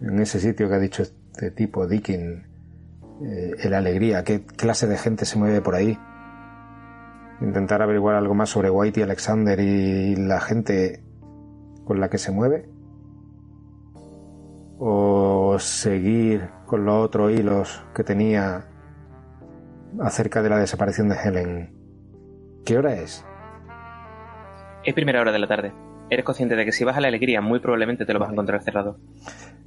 [0.00, 2.49] en ese sitio que ha dicho este tipo, Dickin,
[3.22, 5.98] eh, el alegría, qué clase de gente se mueve por ahí.
[7.40, 11.02] Intentar averiguar algo más sobre White y Alexander y la gente
[11.84, 12.68] con la que se mueve.
[14.78, 18.66] O seguir con los otros hilos que tenía
[20.00, 21.74] acerca de la desaparición de Helen.
[22.64, 23.24] ¿Qué hora es?
[24.84, 25.72] Es primera hora de la tarde.
[26.08, 28.32] Eres consciente de que si vas a la alegría muy probablemente te lo vas a
[28.32, 28.98] encontrar cerrado.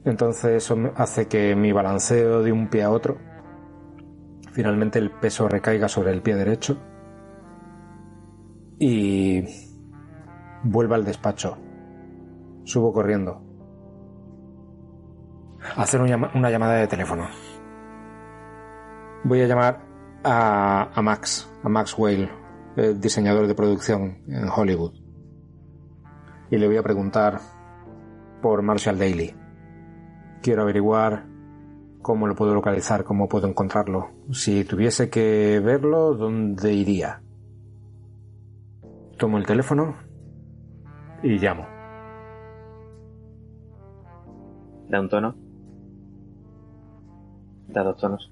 [0.06, 3.18] Entonces eso hace que mi balanceo de un pie a otro,
[4.54, 6.78] finalmente el peso recaiga sobre el pie derecho
[8.80, 9.44] y
[10.64, 11.58] vuelva al despacho.
[12.64, 13.44] Subo corriendo
[15.78, 17.28] hacer una llamada de teléfono.
[19.24, 19.80] Voy a llamar
[20.24, 22.30] a, Max, a Max Whale,
[22.76, 24.94] el diseñador de producción en Hollywood.
[26.50, 27.40] Y le voy a preguntar
[28.42, 29.36] por Marshall Daly.
[30.42, 31.26] Quiero averiguar
[32.02, 34.12] cómo lo puedo localizar, cómo puedo encontrarlo.
[34.32, 37.22] Si tuviese que verlo, ¿dónde iría?
[39.18, 39.96] Tomo el teléfono
[41.22, 41.68] y llamo.
[44.90, 45.44] Da un tono
[47.82, 48.32] dos tonos.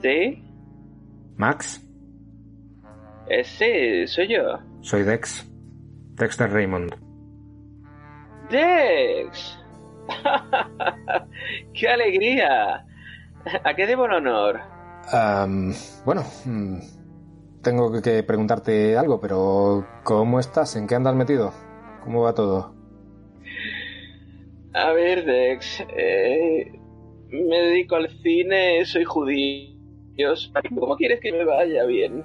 [0.00, 0.42] ¿Sí?
[1.36, 1.86] ¿Max?
[3.28, 4.58] Eh, sí, soy yo.
[4.80, 5.46] Soy Dex.
[6.14, 6.94] Dexter Raymond.
[8.50, 9.58] ¡Dex!
[11.74, 12.84] ¡Qué alegría!
[13.64, 14.60] ¿A qué debo el honor?
[16.04, 16.76] bueno, mm,
[17.62, 20.76] tengo que preguntarte algo, pero ¿cómo estás?
[20.76, 21.52] ¿En qué andas metido?
[22.04, 22.74] ¿Cómo va todo?
[24.72, 26.72] A ver, Dex, eh,
[27.28, 29.70] me dedico al cine, soy judío.
[30.78, 32.22] ¿Cómo quieres que me vaya bien?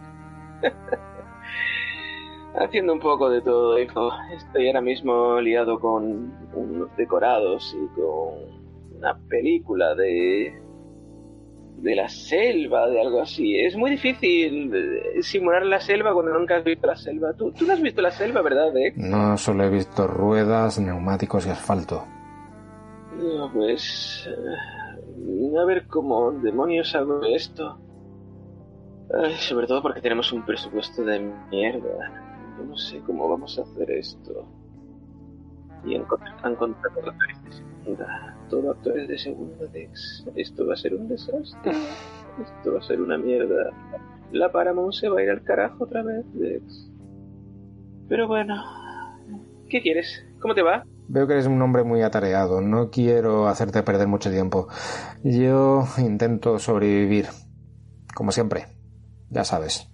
[2.59, 4.11] Haciendo un poco de todo, hijo.
[4.31, 10.64] Estoy ahora mismo liado con unos decorados y con una película de
[11.77, 13.57] de la selva, de algo así.
[13.59, 17.33] Es muy difícil eh, simular la selva cuando nunca has visto la selva.
[17.33, 18.97] ¿Tú, tú no has visto la selva, verdad, Dex?
[18.97, 22.05] No, solo he visto ruedas, neumáticos y asfalto.
[23.17, 24.27] No, pues...
[24.27, 24.75] Eh,
[25.57, 27.79] a ver cómo demonios hago esto.
[29.39, 31.19] sobre todo porque tenemos un presupuesto de
[31.49, 32.23] mierda.
[32.57, 34.47] Yo no sé cómo vamos a hacer esto.
[35.85, 36.05] Y han,
[36.55, 37.11] contratado
[37.45, 38.34] de segunda.
[38.49, 40.25] Todo actores de segunda, Dex.
[40.35, 41.71] Esto va a ser un desastre.
[42.41, 43.71] Esto va a ser una mierda.
[44.31, 46.91] La Paramount se va a ir al carajo otra vez, Dex.
[48.07, 48.55] Pero bueno.
[49.69, 50.25] ¿Qué quieres?
[50.39, 50.85] ¿Cómo te va?
[51.07, 52.61] Veo que eres un hombre muy atareado.
[52.61, 54.67] No quiero hacerte perder mucho tiempo.
[55.23, 57.27] Yo intento sobrevivir.
[58.13, 58.67] Como siempre.
[59.29, 59.89] Ya sabes.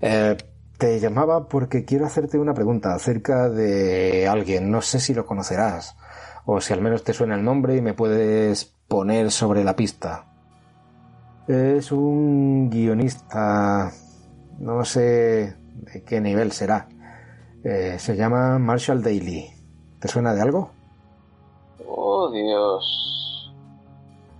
[0.00, 0.36] Eh,
[0.78, 4.70] te llamaba porque quiero hacerte una pregunta acerca de alguien.
[4.70, 5.96] No sé si lo conocerás.
[6.46, 10.26] O si al menos te suena el nombre y me puedes poner sobre la pista.
[11.46, 13.90] Es un guionista.
[14.58, 16.88] No sé de qué nivel será.
[17.64, 19.46] Eh, se llama Marshall Daly.
[19.98, 20.70] ¿Te suena de algo?
[21.86, 23.52] Oh, Dios.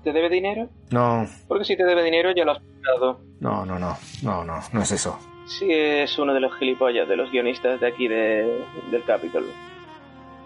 [0.03, 0.69] ¿Te debe dinero?
[0.91, 1.27] No.
[1.49, 3.21] Porque si te debe dinero ya lo has pagado.
[3.41, 3.97] No, no, no.
[4.23, 4.61] No, no.
[4.73, 5.19] No es eso.
[5.47, 9.45] Sí, es uno de los gilipollas, de los guionistas de aquí de, del Capitol.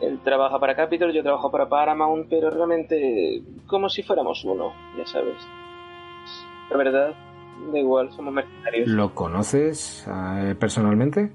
[0.04, 5.06] Él trabaja para Capitol, yo trabajo para Paramount, pero realmente como si fuéramos uno, ya
[5.06, 5.36] sabes.
[6.70, 7.14] La verdad,
[7.72, 8.88] da igual, somos mercenarios.
[8.88, 11.32] ¿Lo conoces eh, personalmente?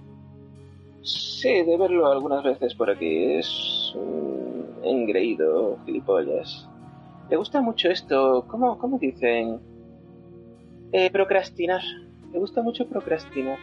[1.02, 3.36] Sí, de verlo algunas veces por aquí.
[3.36, 6.68] Es un engreído, gilipollas.
[7.30, 8.46] Le gusta mucho esto.
[8.48, 9.60] ¿Cómo, cómo dicen?
[10.92, 11.82] Eh, procrastinar.
[12.32, 13.58] Me gusta mucho procrastinar.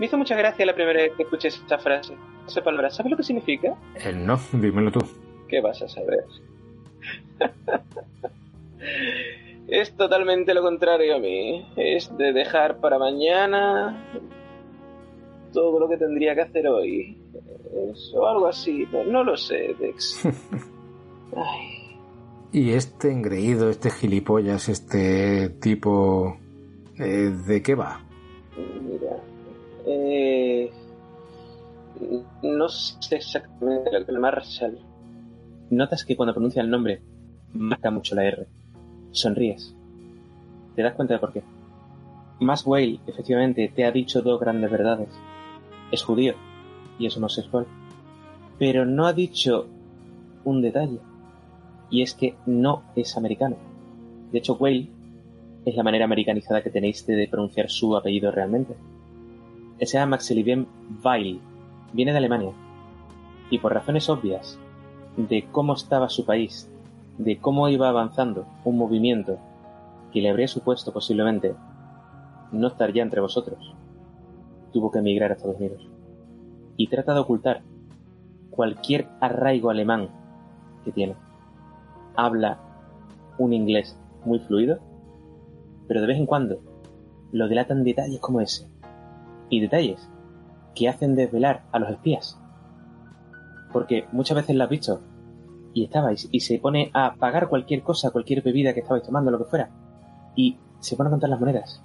[0.00, 2.14] Me hizo mucha gracia la primera vez que escuché esa frase,
[2.46, 2.88] esa palabra.
[2.88, 3.76] ¿Sabes lo que significa?
[3.96, 5.00] Eh, no, dímelo tú.
[5.46, 6.24] ¿Qué vas a saber?
[9.68, 11.70] es totalmente lo contrario a mí.
[11.76, 14.10] Es de dejar para mañana
[15.52, 17.18] todo lo que tendría que hacer hoy.
[18.14, 18.88] o algo así.
[18.90, 20.24] No, no lo sé, Dex.
[21.36, 21.98] Ay.
[22.52, 26.38] Y este engreído, este gilipollas, este tipo...
[26.98, 28.00] Eh, ¿De qué va?
[28.56, 29.09] Mira.
[29.86, 30.70] Eh,
[32.42, 34.78] no sé exactamente lo que Marshall.
[35.70, 37.02] Notas que cuando pronuncia el nombre
[37.52, 38.46] marca mucho la R.
[39.12, 39.74] Sonríes.
[40.74, 41.42] ¿Te das cuenta de por qué?
[42.40, 45.08] Max Whale, efectivamente, te ha dicho dos grandes verdades.
[45.92, 46.34] Es judío
[46.98, 47.66] y es homosexual.
[48.58, 49.66] Pero no ha dicho
[50.44, 51.00] un detalle.
[51.90, 53.56] Y es que no es americano.
[54.32, 54.88] De hecho, Whale
[55.64, 58.74] es la manera americanizada que tenéis de pronunciar su apellido realmente.
[59.80, 60.66] Se llama Maximilien
[61.02, 61.40] Weil.
[61.92, 62.52] Viene de Alemania.
[63.50, 64.58] Y por razones obvias
[65.16, 66.70] de cómo estaba su país,
[67.18, 69.38] de cómo iba avanzando un movimiento
[70.12, 71.54] que le habría supuesto posiblemente
[72.52, 73.74] no estar ya entre vosotros,
[74.72, 75.86] tuvo que emigrar a Estados Unidos.
[76.76, 77.62] Y trata de ocultar
[78.50, 80.08] cualquier arraigo alemán
[80.84, 81.14] que tiene.
[82.16, 82.58] Habla
[83.38, 84.78] un inglés muy fluido,
[85.88, 86.60] pero de vez en cuando
[87.32, 88.68] lo delatan detalles como ese.
[89.50, 90.08] Y detalles
[90.74, 92.38] que hacen desvelar a los espías.
[93.72, 95.00] Porque muchas veces lo has visto
[95.72, 99.38] y estabais y se pone a pagar cualquier cosa, cualquier bebida que estabais tomando, lo
[99.38, 99.70] que fuera.
[100.34, 101.82] Y se pone a contar las monedas.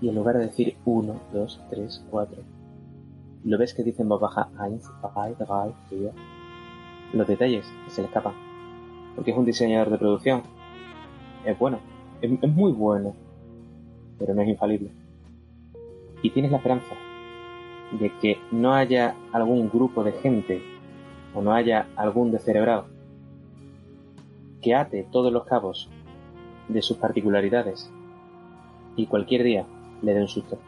[0.00, 2.42] Y en lugar de decir 1, 2, 3, 4,
[3.44, 5.38] lo ves que dice en voz baja 1, 2,
[5.90, 6.12] 3,
[7.12, 8.34] Los detalles se le escapan.
[9.14, 10.42] Porque es un diseñador de producción.
[11.44, 11.78] Es bueno.
[12.20, 13.14] Es muy bueno.
[14.18, 14.90] Pero no es infalible.
[16.24, 16.94] Y tienes la esperanza
[17.92, 20.62] de que no haya algún grupo de gente
[21.34, 22.86] o no haya algún descerebrado
[24.62, 25.90] que ate todos los cabos
[26.68, 27.90] de sus particularidades
[28.96, 29.66] y cualquier día
[30.00, 30.58] le dé un susto.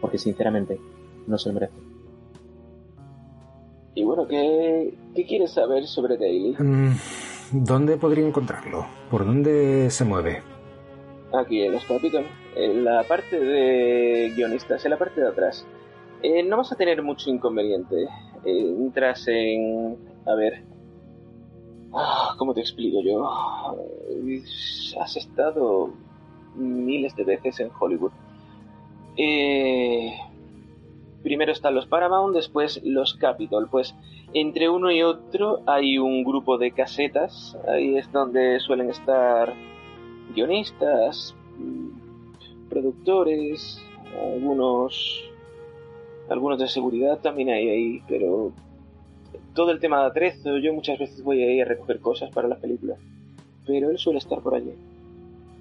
[0.00, 0.80] Porque sinceramente
[1.26, 1.74] no se lo merece.
[3.94, 6.56] Y bueno, ¿qué, qué quieres saber sobre Daily?
[6.58, 6.92] Mm,
[7.52, 8.86] ¿Dónde podría encontrarlo?
[9.10, 10.42] ¿Por dónde se mueve?
[11.32, 12.26] Aquí en los capítulos,
[12.56, 15.64] en la parte de guionistas, en la parte de atrás.
[16.22, 18.02] Eh, no vas a tener mucho inconveniente.
[18.44, 19.96] Eh, entras en...
[20.26, 20.64] A ver...
[21.92, 23.28] Ah, ¿Cómo te explico yo?
[25.00, 25.90] Has estado
[26.54, 28.12] miles de veces en Hollywood.
[29.16, 30.12] Eh,
[31.22, 33.68] primero están los Paramount, después los Capitol.
[33.70, 33.94] Pues
[34.34, 37.56] entre uno y otro hay un grupo de casetas.
[37.68, 39.52] Ahí es donde suelen estar
[40.34, 41.34] guionistas,
[42.68, 43.82] productores,
[44.18, 45.30] algunos
[46.28, 48.52] algunos de seguridad también hay ahí, pero
[49.52, 52.60] todo el tema de atrezo, yo muchas veces voy ahí a recoger cosas para las
[52.60, 52.98] películas,
[53.66, 54.72] pero él suele estar por allí.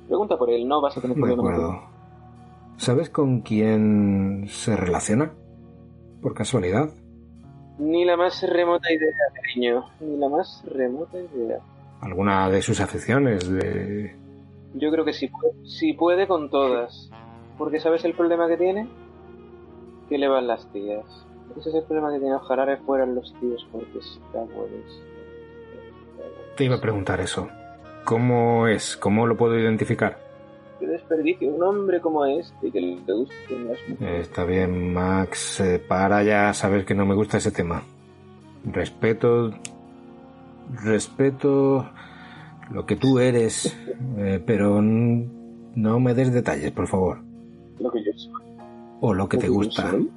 [0.07, 1.43] Pregunta por él, no vas a tener problema.
[1.43, 1.81] De acuerdo.
[2.77, 5.33] ¿Sabes con quién se relaciona?
[6.21, 6.89] ¿Por casualidad?
[7.77, 9.85] Ni la más remota idea, cariño.
[9.99, 11.59] Ni la más remota idea.
[12.01, 13.49] ¿Alguna de sus aficiones?
[13.49, 14.15] De...
[14.73, 15.29] Yo creo que sí,
[15.65, 17.09] sí puede con todas.
[17.57, 18.87] Porque ¿sabes el problema que tiene?
[20.09, 21.05] que le van las tías.
[21.57, 22.35] Ese es el problema que tiene.
[22.35, 25.05] Ojalá le fueran los tíos porque está buenísimo.
[26.57, 27.47] Te iba a preguntar eso.
[28.03, 28.97] ¿Cómo es?
[28.97, 30.17] ¿Cómo lo puedo identificar?
[30.79, 31.49] Qué desperdicio.
[31.49, 34.27] Un hombre como este que le gusten las mujeres.
[34.27, 35.59] Está bien, Max.
[35.61, 37.83] Eh, para ya saber que no me gusta ese tema.
[38.65, 39.51] Respeto.
[40.83, 41.89] Respeto
[42.71, 43.75] lo que tú eres,
[44.17, 47.21] eh, pero no me des detalles, por favor.
[47.79, 48.43] Lo que yo soy.
[49.01, 49.91] O lo que te gusta.
[49.91, 50.11] Bueno,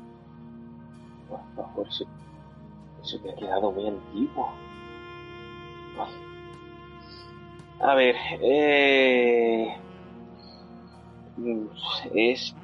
[1.75, 2.05] por eso,
[3.03, 4.49] eso te ha quedado muy antiguo.
[5.99, 6.13] Ay.
[7.81, 9.77] A ver, eh,
[12.15, 12.55] es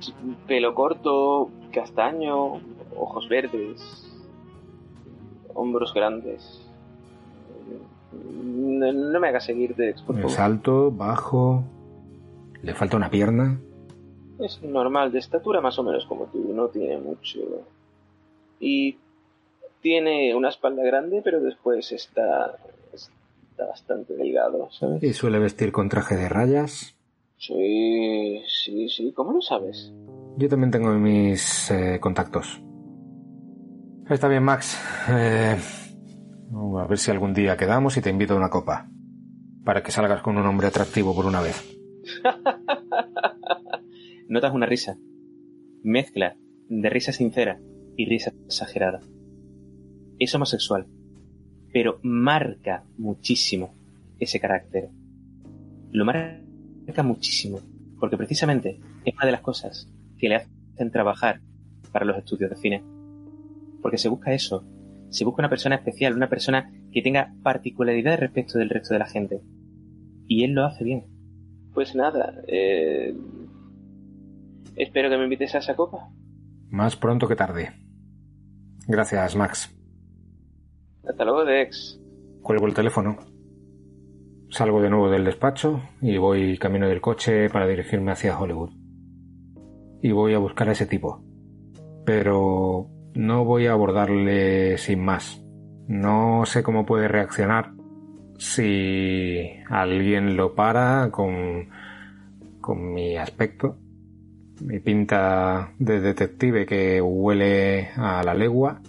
[0.46, 2.60] pelo corto, castaño,
[2.96, 4.12] ojos verdes,
[5.54, 6.67] hombros grandes.
[8.12, 11.64] No, no me hagas seguir de Es alto, bajo,
[12.62, 13.60] le falta una pierna.
[14.38, 17.40] Es normal, de estatura más o menos como tú, no tiene mucho.
[18.60, 18.96] Y
[19.80, 22.56] tiene una espalda grande, pero después está,
[22.92, 25.02] está bastante delgado, ¿sabes?
[25.02, 26.94] ¿Y suele vestir con traje de rayas?
[27.36, 29.12] Sí, sí, sí.
[29.12, 29.92] ¿Cómo lo sabes?
[30.36, 32.60] Yo también tengo mis eh, contactos.
[34.08, 34.80] Está bien, Max.
[35.10, 35.56] Eh,
[36.52, 38.88] a ver si algún día quedamos y te invito a una copa.
[39.64, 41.76] Para que salgas con un hombre atractivo por una vez.
[44.28, 44.96] notas una risa.
[45.82, 46.36] Mezcla
[46.68, 47.60] de risa sincera
[47.96, 49.00] y risa exagerada.
[50.18, 50.86] Es homosexual,
[51.72, 53.74] pero marca muchísimo
[54.18, 54.90] ese carácter.
[55.90, 57.60] Lo marca muchísimo,
[57.98, 59.88] porque precisamente es una de las cosas
[60.18, 61.40] que le hacen trabajar
[61.92, 62.84] para los estudios de cine.
[63.80, 64.64] Porque se busca eso,
[65.10, 69.06] se busca una persona especial, una persona que tenga particularidades respecto del resto de la
[69.06, 69.40] gente.
[70.26, 71.06] Y él lo hace bien.
[71.72, 73.14] Pues nada, eh...
[74.76, 76.10] espero que me invites a esa copa.
[76.70, 77.72] Más pronto que tarde.
[78.86, 79.74] Gracias, Max.
[81.08, 82.00] Hasta luego, Dex.
[82.42, 83.16] Cuelgo el teléfono.
[84.50, 88.70] Salgo de nuevo del despacho y voy camino del coche para dirigirme hacia Hollywood.
[90.02, 91.22] Y voy a buscar a ese tipo.
[92.04, 92.88] Pero
[93.18, 95.44] no voy a abordarle sin más.
[95.88, 97.72] No sé cómo puede reaccionar
[98.38, 101.68] si alguien lo para con,
[102.60, 103.76] con mi aspecto,
[104.64, 108.82] mi pinta de detective que huele a la legua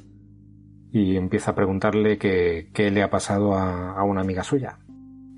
[0.91, 4.77] y empieza a preguntarle qué le ha pasado a, a una amiga suya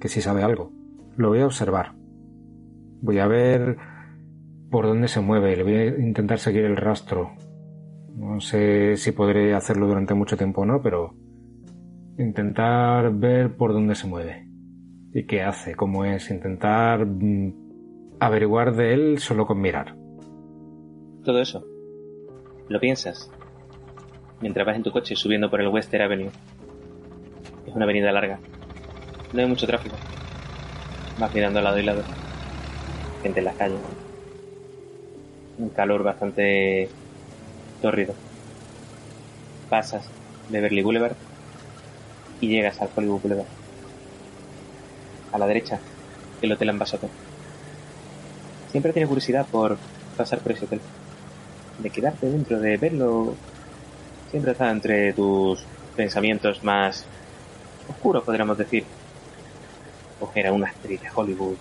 [0.02, 0.70] que si sabe algo.
[1.16, 1.94] Lo voy a observar.
[3.02, 3.78] Voy a ver
[4.70, 7.32] por dónde se mueve, le voy a intentar seguir el rastro.
[8.22, 11.16] No sé si podré hacerlo durante mucho tiempo o no, pero
[12.20, 14.48] intentar ver por dónde se mueve
[15.12, 19.96] y qué hace, cómo es, intentar mm, averiguar de él solo con mirar.
[21.26, 21.66] Todo eso.
[22.70, 23.32] ¿Lo piensas?
[24.40, 26.30] Mientras vas en tu coche subiendo por el Western Avenue.
[27.66, 28.40] Es una avenida larga.
[29.34, 29.96] No hay mucho tráfico.
[31.20, 32.04] Vas mirando a lado y lado.
[33.24, 33.80] Gente en las calles.
[35.58, 36.88] Un calor bastante
[37.82, 38.14] tórrido.
[39.70, 40.04] Pasas
[40.50, 41.16] Beverly Boulevard
[42.40, 43.48] y llegas al Hollywood Boulevard.
[45.32, 45.80] A la derecha,
[46.42, 47.10] el Hotel Ambassador.
[48.72, 49.78] Siempre tienes curiosidad por
[50.18, 50.82] pasar por ese hotel.
[51.80, 53.34] De quedarte dentro, de verlo.
[54.30, 55.64] Siempre está entre tus
[55.96, 57.06] pensamientos más
[57.90, 58.86] oscuros, podríamos decir
[60.20, 61.58] coger a una actriz de Hollywood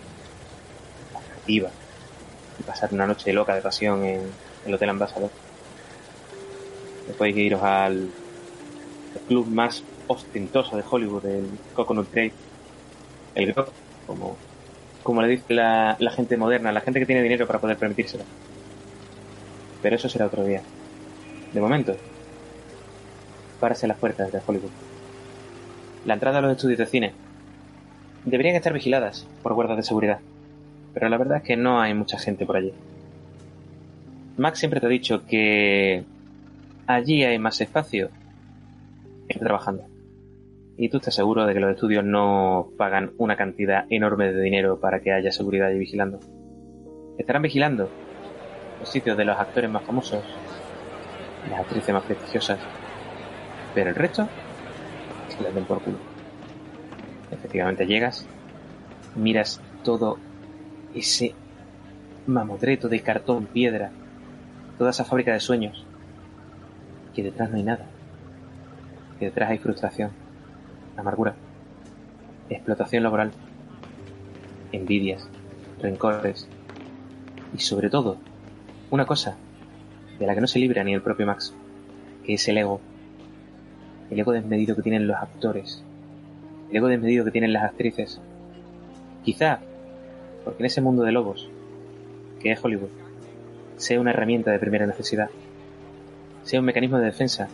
[1.14, 1.70] atractiva
[2.58, 4.20] y pasar una noche loca de pasión en
[4.66, 5.30] el Hotel Ambassador.
[7.18, 8.10] De iros al
[9.28, 12.32] club más ostentoso de Hollywood, el Coconut Grove,
[13.34, 13.70] el Grove,
[14.06, 14.36] como,
[15.02, 18.24] como le dice la, la gente moderna, la gente que tiene dinero para poder permitírselo.
[19.82, 20.62] Pero eso será otro día.
[21.52, 21.96] De momento,
[23.60, 24.70] párase las puertas de Hollywood.
[26.06, 27.12] La entrada a los estudios de cine
[28.24, 30.20] Deberían estar vigiladas por guardas de seguridad,
[30.92, 32.72] pero la verdad es que no hay mucha gente por allí.
[34.36, 36.04] Max siempre te ha dicho que
[36.94, 38.10] allí hay más espacio
[39.38, 39.86] trabajando.
[40.76, 44.80] Y tú estás seguro de que los estudios no pagan una cantidad enorme de dinero
[44.80, 46.20] para que haya seguridad allí vigilando.
[47.18, 47.90] Estarán vigilando
[48.78, 50.24] los sitios de los actores más famosos,
[51.50, 52.58] las actrices más prestigiosas,
[53.74, 54.26] pero el resto,
[55.36, 55.98] que les den por culo.
[57.30, 58.26] Efectivamente llegas,
[59.14, 60.18] miras todo
[60.94, 61.34] ese
[62.26, 63.90] mamotreto de cartón, piedra,
[64.78, 65.86] toda esa fábrica de sueños,
[67.22, 67.86] detrás no hay nada,
[69.18, 70.10] que detrás hay frustración,
[70.96, 71.34] amargura,
[72.48, 73.32] explotación laboral,
[74.72, 75.28] envidias,
[75.80, 76.48] rencores
[77.54, 78.16] y sobre todo
[78.90, 79.36] una cosa
[80.18, 81.54] de la que no se libra ni el propio Max,
[82.24, 82.80] que es el ego,
[84.10, 85.82] el ego desmedido que tienen los actores.
[86.70, 88.20] El ego desmedido que tienen las actrices.
[89.24, 89.60] Quizá,
[90.44, 91.48] porque en ese mundo de lobos,
[92.40, 92.90] que es Hollywood,
[93.76, 95.30] sea una herramienta de primera necesidad,
[96.42, 97.48] sea un mecanismo de defensa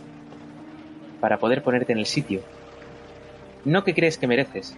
[1.19, 2.41] para poder ponerte en el sitio.
[3.65, 4.75] No que crees que mereces,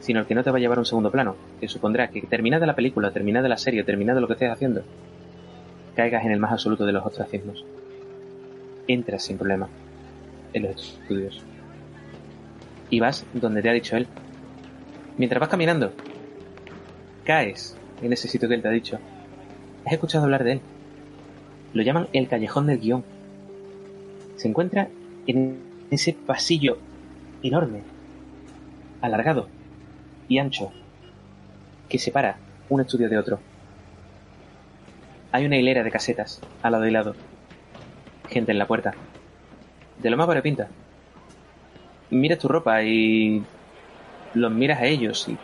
[0.00, 2.22] sino el que no te va a llevar a un segundo plano, que supondrá que
[2.22, 4.82] terminada la película, terminada la serie, terminado lo que estés haciendo,
[5.96, 7.64] caigas en el más absoluto de los ostracismos.
[8.86, 9.68] Entras sin problema
[10.52, 11.44] en los estudios
[12.90, 14.06] y vas donde te ha dicho él.
[15.16, 15.92] Mientras vas caminando,
[17.24, 18.98] caes en ese sitio que él te ha dicho.
[19.86, 20.60] Has escuchado hablar de él.
[21.72, 23.04] Lo llaman el callejón del guion.
[24.36, 24.88] Se encuentra
[25.26, 25.58] en
[25.90, 26.78] ese pasillo
[27.42, 27.82] enorme,
[29.00, 29.48] alargado
[30.28, 30.72] y ancho,
[31.88, 32.36] que separa
[32.68, 33.40] un estudio de otro.
[35.32, 37.14] Hay una hilera de casetas al lado y lado.
[38.28, 38.94] Gente en la puerta.
[40.02, 40.68] De lo más pinta
[42.10, 43.42] miras tu ropa y
[44.34, 45.38] los miras a ellos y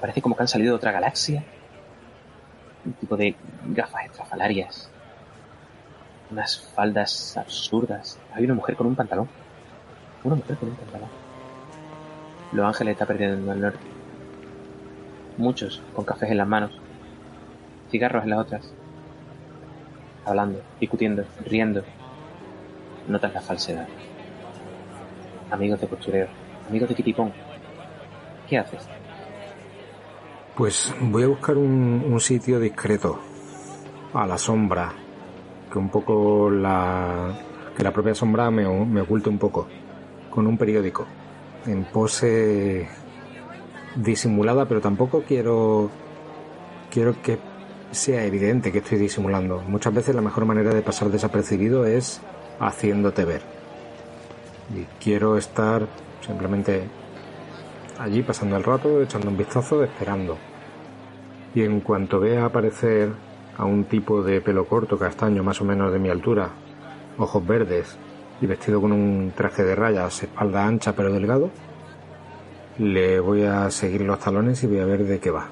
[0.00, 1.44] parece como que han salido de otra galaxia.
[2.84, 3.34] Un tipo de
[3.68, 4.90] gafas estrafalarias.
[6.30, 8.18] Unas faldas absurdas.
[8.32, 9.28] Hay una mujer con un pantalón.
[10.24, 11.08] Una mujer con un pantalón.
[12.52, 13.78] Los ángeles están perdiendo el norte.
[15.36, 16.72] Muchos con cafés en las manos.
[17.90, 18.72] cigarros en las otras.
[20.24, 21.84] Hablando, discutiendo, riendo.
[23.06, 23.86] Notas la falsedad.
[25.50, 26.26] Amigos de postureo,
[26.68, 27.32] amigos de kitipón.
[28.48, 28.88] ¿Qué haces?
[30.56, 33.20] Pues voy a buscar un, un sitio discreto,
[34.14, 34.92] a la sombra,
[35.76, 37.38] que un poco la,
[37.76, 39.66] que la propia sombra me, me oculte un poco,
[40.30, 41.06] con un periódico,
[41.66, 42.88] en pose
[43.94, 45.90] disimulada, pero tampoco quiero
[46.90, 47.38] quiero que
[47.90, 49.62] sea evidente que estoy disimulando.
[49.68, 52.22] Muchas veces la mejor manera de pasar desapercibido es
[52.58, 53.42] haciéndote ver.
[54.74, 55.86] Y quiero estar
[56.26, 56.84] simplemente
[57.98, 60.38] allí pasando el rato, echando un vistazo, esperando.
[61.54, 63.25] Y en cuanto vea aparecer
[63.58, 66.50] a un tipo de pelo corto, castaño, más o menos de mi altura,
[67.18, 67.96] ojos verdes
[68.40, 71.50] y vestido con un traje de rayas, espalda ancha pero delgado,
[72.78, 75.46] le voy a seguir los talones y voy a ver de qué va.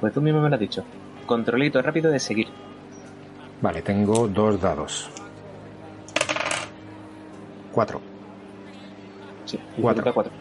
[0.00, 0.84] Pues tú mismo me lo has dicho.
[1.26, 2.48] Controlito rápido de seguir.
[3.62, 5.08] Vale, tengo dos dados.
[7.72, 8.00] Cuatro.
[9.46, 10.12] Sí, Cuatro.
[10.12, 10.32] cuatro.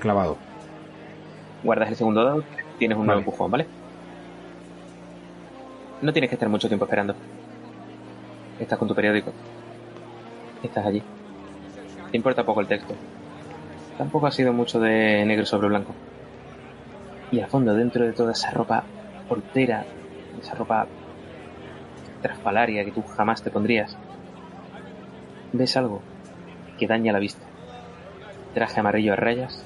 [0.00, 0.36] Clavado.
[1.62, 2.44] Guardas el segundo dado,
[2.78, 3.28] tienes un nuevo Vale.
[3.28, 3.66] empujón, ¿vale?
[6.02, 7.14] No tienes que estar mucho tiempo esperando.
[8.58, 9.32] Estás con tu periódico.
[10.60, 11.00] Estás allí.
[12.10, 12.92] Te importa poco el texto.
[13.96, 15.94] Tampoco ha sido mucho de negro sobre blanco.
[17.30, 18.82] Y al fondo, dentro de toda esa ropa
[19.28, 19.84] hortera,
[20.40, 20.88] esa ropa
[22.20, 23.96] traspalaria que tú jamás te pondrías,
[25.52, 26.02] ves algo
[26.80, 27.46] que daña la vista.
[28.54, 29.64] Traje amarillo a rayas.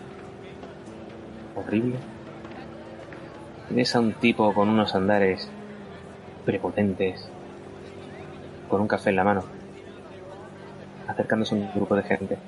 [1.54, 1.96] Horrible.
[3.70, 5.50] Ves a un tipo con unos andares
[6.46, 7.28] prepotentes,
[8.70, 9.42] con un café en la mano,
[11.08, 12.38] acercándose a un grupo de gente.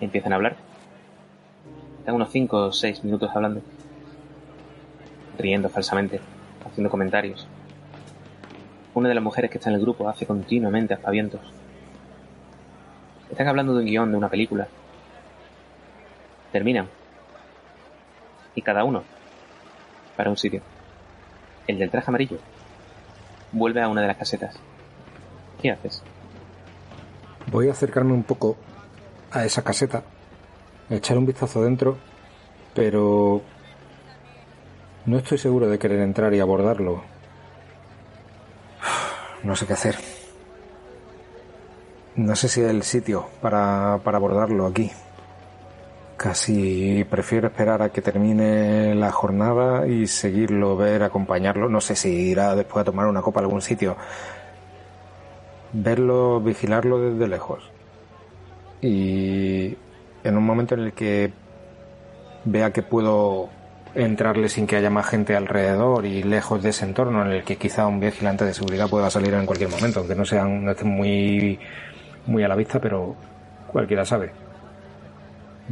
[0.00, 0.56] Empiezan a hablar.
[1.98, 3.60] Están unos 5 o 6 minutos hablando,
[5.38, 6.20] riendo falsamente,
[6.64, 7.46] haciendo comentarios.
[8.94, 11.40] Una de las mujeres que está en el grupo hace continuamente aspavientos.
[13.30, 14.68] Están hablando de un guion de una película.
[16.52, 16.88] Terminan.
[18.54, 19.02] Y cada uno
[20.16, 20.62] para un sitio.
[21.66, 22.38] El del traje amarillo
[23.52, 24.56] vuelve a una de las casetas.
[25.60, 26.02] ¿Qué haces?
[27.50, 28.56] Voy a acercarme un poco
[29.30, 30.02] a esa caseta,
[30.88, 31.98] echar un vistazo dentro,
[32.74, 33.42] pero
[35.06, 37.02] no estoy seguro de querer entrar y abordarlo.
[39.42, 39.96] No sé qué hacer.
[42.16, 44.90] No sé si es el sitio para, para abordarlo aquí.
[46.22, 51.70] Casi prefiero esperar a que termine la jornada y seguirlo, ver, acompañarlo.
[51.70, 53.96] No sé si irá después a tomar una copa a algún sitio.
[55.72, 57.70] Verlo, vigilarlo desde lejos.
[58.82, 59.74] Y
[60.22, 61.32] en un momento en el que
[62.44, 63.48] vea que puedo
[63.94, 67.56] entrarle sin que haya más gente alrededor y lejos de ese entorno en el que
[67.56, 70.88] quizá un vigilante de seguridad pueda salir en cualquier momento, aunque no sean no estén
[70.88, 71.58] muy
[72.26, 73.16] muy a la vista, pero
[73.72, 74.39] cualquiera sabe.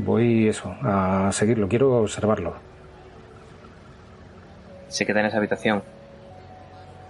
[0.01, 2.55] Voy eso, a seguirlo, quiero observarlo.
[4.87, 5.83] Se queda en esa habitación,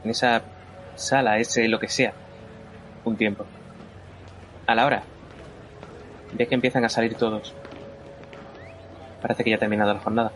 [0.04, 0.40] en esa
[0.96, 2.14] sala, ese lo que sea,
[3.04, 3.44] un tiempo.
[4.66, 5.02] A la hora,
[6.32, 7.54] ves que empiezan a salir todos.
[9.20, 10.32] Parece que ya ha terminado la jornada.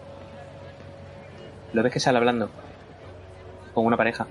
[1.72, 2.50] Lo ves que sale hablando
[3.72, 4.26] con una pareja,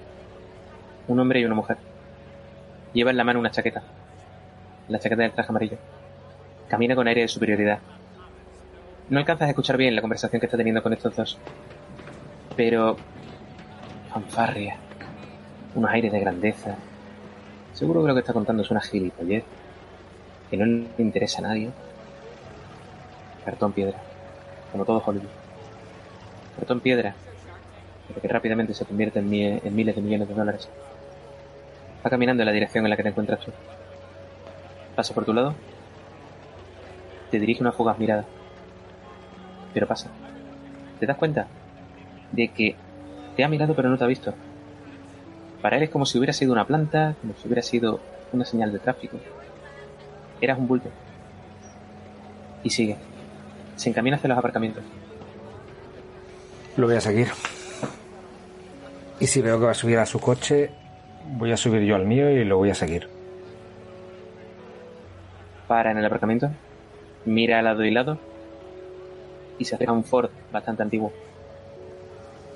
[1.07, 1.77] un hombre y una mujer.
[2.93, 3.81] Lleva en la mano una chaqueta,
[4.89, 5.77] la chaqueta del traje amarillo.
[6.69, 7.79] Camina con aire de superioridad.
[9.09, 11.37] No alcanzas a escuchar bien la conversación que está teniendo con estos dos,
[12.55, 12.95] pero
[14.13, 14.77] fanfarria,
[15.75, 16.75] unos aires de grandeza.
[17.73, 19.43] Seguro que lo que está contando es una gilipollez
[20.49, 21.71] que no le interesa a nadie.
[23.43, 23.97] Cartón piedra,
[24.71, 25.29] como todo Hollywood.
[26.57, 27.15] Cartón piedra,
[28.07, 30.69] pero que rápidamente se convierte en, en miles de millones de dólares.
[32.05, 33.51] Va caminando en la dirección en la que te encuentras tú.
[34.95, 35.53] Pasa por tu lado.
[37.29, 38.25] Te dirige una fugaz mirada.
[39.73, 40.09] Pero pasa.
[40.99, 41.47] ¿Te das cuenta?
[42.31, 42.75] De que
[43.35, 44.33] te ha mirado pero no te ha visto.
[45.61, 47.99] Para él es como si hubiera sido una planta, como si hubiera sido
[48.33, 49.17] una señal de tráfico.
[50.39, 50.89] Eras un bulto.
[52.63, 52.97] Y sigue.
[53.75, 54.83] Se encamina hacia los aparcamientos.
[56.77, 57.27] Lo voy a seguir.
[59.19, 60.71] Y si veo que va a subir a su coche,
[61.37, 63.07] voy a subir yo al mío y lo voy a seguir.
[65.67, 66.49] Para en el aparcamiento.
[67.25, 68.17] Mira al lado y lado.
[69.61, 71.13] Y se acerca a un Ford bastante antiguo.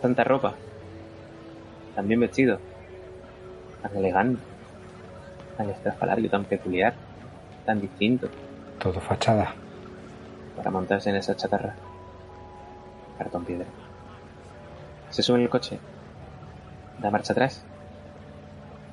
[0.02, 0.56] Tanta ropa.
[1.94, 2.58] Tan bien vestido.
[3.84, 4.42] Tan elegante.
[5.56, 6.96] Tan estrafalario, tan peculiar.
[7.64, 8.28] Tan distinto.
[8.80, 9.54] Todo fachada.
[10.58, 11.76] para montarse en esa chatarra.
[13.20, 13.68] Cartón piedra.
[15.12, 15.78] Se sube en el coche,
[17.00, 17.64] da marcha atrás,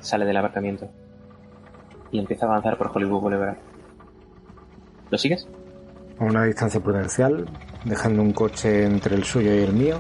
[0.01, 0.91] sale del aparcamiento
[2.11, 3.57] y empieza a avanzar por Hollywood Boulevard.
[5.11, 5.49] ¿Lo sigues?
[6.19, 7.47] A una distancia prudencial,
[7.85, 9.99] dejando un coche entre el suyo y el mío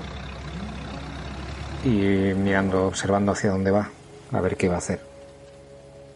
[1.84, 3.90] y mirando, observando hacia dónde va,
[4.30, 5.00] a ver qué va a hacer.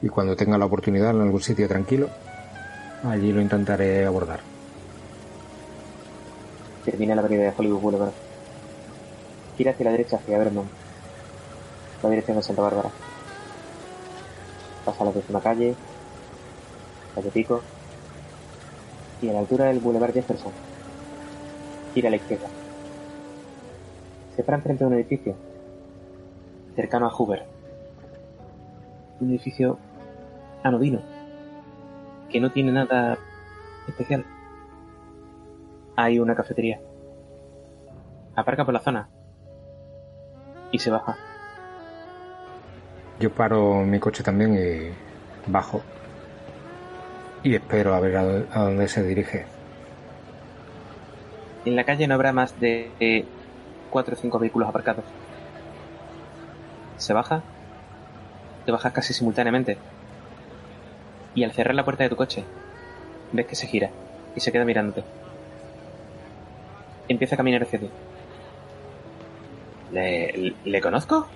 [0.02, 2.08] Y cuando tenga la oportunidad en algún sitio tranquilo,
[3.04, 4.40] allí lo intentaré abordar.
[6.84, 8.12] Termina la avenida de Hollywood Boulevard.
[9.56, 10.68] Gira hacia la derecha, hacia Vermont.
[12.02, 12.90] La dirección de Santa Bárbara.
[14.84, 15.74] Pasa la décima calle,
[17.14, 17.60] calle Pico,
[19.20, 20.65] y a la altura del Boulevard Jefferson.
[21.97, 22.49] Gira a la izquierda.
[24.36, 25.34] Se para enfrente de un edificio,
[26.74, 27.47] cercano a Hoover.
[29.18, 29.78] Un edificio
[30.62, 31.01] anodino,
[32.28, 33.16] que no tiene nada
[33.88, 34.26] especial.
[35.97, 36.82] Hay una cafetería.
[38.34, 39.09] Aparca por la zona
[40.72, 41.16] y se baja.
[43.20, 45.80] Yo paro mi coche también y bajo.
[47.42, 49.55] Y espero a ver a, a dónde se dirige.
[51.66, 53.24] En la calle no habrá más de eh,
[53.90, 55.04] cuatro o cinco vehículos aparcados.
[56.96, 57.42] Se baja,
[58.64, 59.76] te bajas casi simultáneamente.
[61.34, 62.44] Y al cerrar la puerta de tu coche,
[63.32, 63.90] ves que se gira
[64.36, 65.02] y se queda mirándote.
[67.08, 67.90] Empieza a caminar hacia ti.
[69.92, 71.26] ¿Le, ¿le conozco?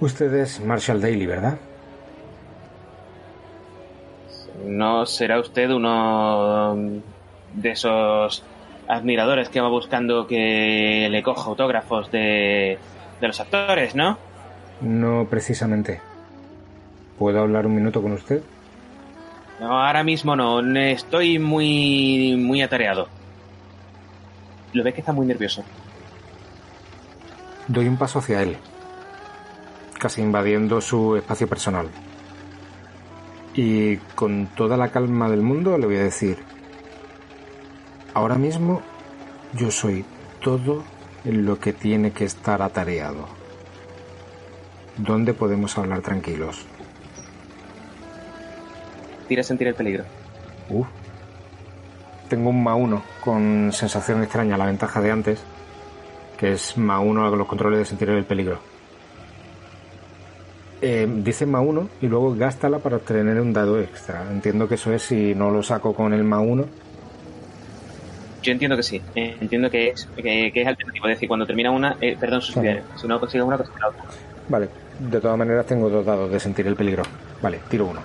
[0.00, 1.58] Usted es Marshall Daly, ¿verdad?
[4.64, 7.02] ¿No será usted uno
[7.56, 8.44] de esos
[8.88, 12.78] admiradores que va buscando que le coja autógrafos de,
[13.20, 14.18] de los actores, no?
[14.80, 16.00] No precisamente.
[17.18, 18.42] ¿Puedo hablar un minuto con usted?
[19.60, 20.60] No, ahora mismo no.
[20.76, 23.08] Estoy muy, muy atareado.
[24.72, 25.64] Lo ve que está muy nervioso.
[27.66, 28.56] Doy un paso hacia él,
[29.98, 31.88] casi invadiendo su espacio personal.
[33.54, 36.38] Y con toda la calma del mundo le voy a decir,
[38.16, 38.80] ahora mismo
[39.52, 40.02] yo soy
[40.42, 40.82] todo
[41.26, 43.26] en lo que tiene que estar atareado.
[44.96, 46.64] ¿Dónde podemos hablar tranquilos?
[49.28, 50.04] Tira a sentir el peligro.
[50.70, 50.84] Uh.
[52.30, 55.42] Tengo un más uno con sensación extraña, la ventaja de antes,
[56.38, 58.60] que es más uno a los controles de sentir el peligro.
[60.80, 64.26] Eh, dice más uno y luego gástala para obtener un dado extra.
[64.30, 66.64] Entiendo que eso es si no lo saco con el más uno.
[68.46, 69.02] Yo entiendo que sí.
[69.16, 71.08] Eh, entiendo que es, que, que es alternativo.
[71.08, 72.84] Es decir, cuando termina una, eh, perdón, suceder.
[72.94, 74.04] Si no consigues una, consigue la otra.
[74.48, 74.68] Vale,
[75.00, 77.02] de todas maneras tengo dos dados de sentir el peligro.
[77.42, 78.00] Vale, tiro uno.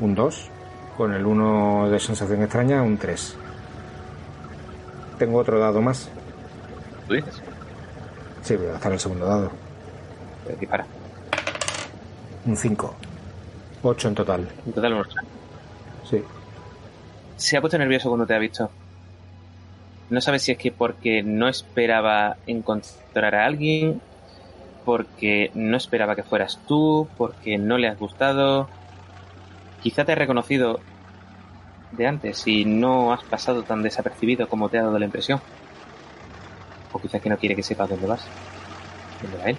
[0.00, 0.50] Un 2.
[0.98, 3.36] Con el 1 de sensación extraña, un 3.
[5.18, 6.10] Tengo otro dado más.
[7.06, 7.42] ¿Tú dices?
[8.42, 9.50] Sí, voy a gastar el segundo dado.
[10.46, 10.84] Eh, dispara.
[12.44, 12.94] Un 5.
[13.82, 14.48] 8 en total.
[14.66, 15.16] En total, un ocho.
[16.04, 16.22] Sí.
[17.38, 18.70] Se ha puesto nervioso cuando te ha visto.
[20.10, 24.00] No sabes si es que porque no esperaba encontrar a alguien,
[24.84, 28.68] porque no esperaba que fueras tú, porque no le has gustado.
[29.82, 30.80] Quizá te ha reconocido
[31.92, 35.40] de antes y no has pasado tan desapercibido como te ha dado la impresión.
[36.92, 38.26] O quizás que no quiere que sepas dónde vas.
[39.22, 39.58] ¿Dónde va él?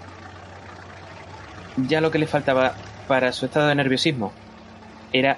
[1.87, 2.73] Ya lo que le faltaba
[3.07, 4.33] para su estado de nerviosismo
[5.13, 5.37] era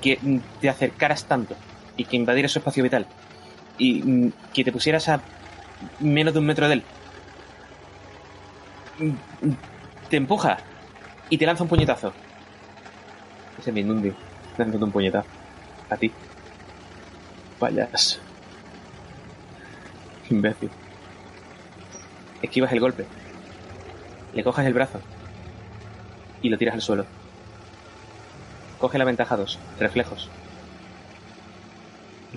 [0.00, 0.18] que
[0.60, 1.54] te acercaras tanto
[1.96, 3.06] y que invadieras su espacio vital
[3.78, 5.20] y mm, que te pusieras a
[6.00, 6.82] menos de un metro de él.
[8.98, 9.12] Mm,
[10.10, 10.58] Te empuja
[11.30, 12.12] y te lanza un puñetazo.
[13.58, 14.12] Ese Mindundi
[14.56, 15.28] lanzando un puñetazo.
[15.90, 16.10] A ti.
[17.58, 18.18] Payaso.
[20.30, 20.70] Imbécil.
[22.42, 23.06] Esquivas el golpe.
[24.34, 25.00] Le coges el brazo.
[26.42, 27.06] Y lo tiras al suelo.
[28.78, 29.58] Coge la ventaja 2.
[29.80, 30.30] Reflejos.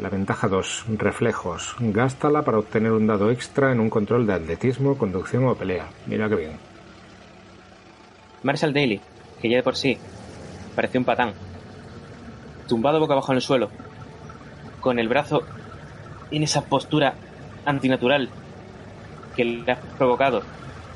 [0.01, 0.85] La ventaja 2.
[0.97, 1.75] Reflejos.
[1.79, 5.87] Gástala para obtener un dado extra en un control de atletismo, conducción o pelea.
[6.07, 6.59] Mira qué bien.
[8.41, 8.99] Marshall Daly,
[9.39, 9.99] que ya de por sí
[10.75, 11.33] parecía un patán,
[12.67, 13.69] tumbado boca abajo en el suelo,
[14.79, 15.43] con el brazo
[16.31, 17.13] en esa postura
[17.65, 18.29] antinatural
[19.35, 20.41] que le has provocado,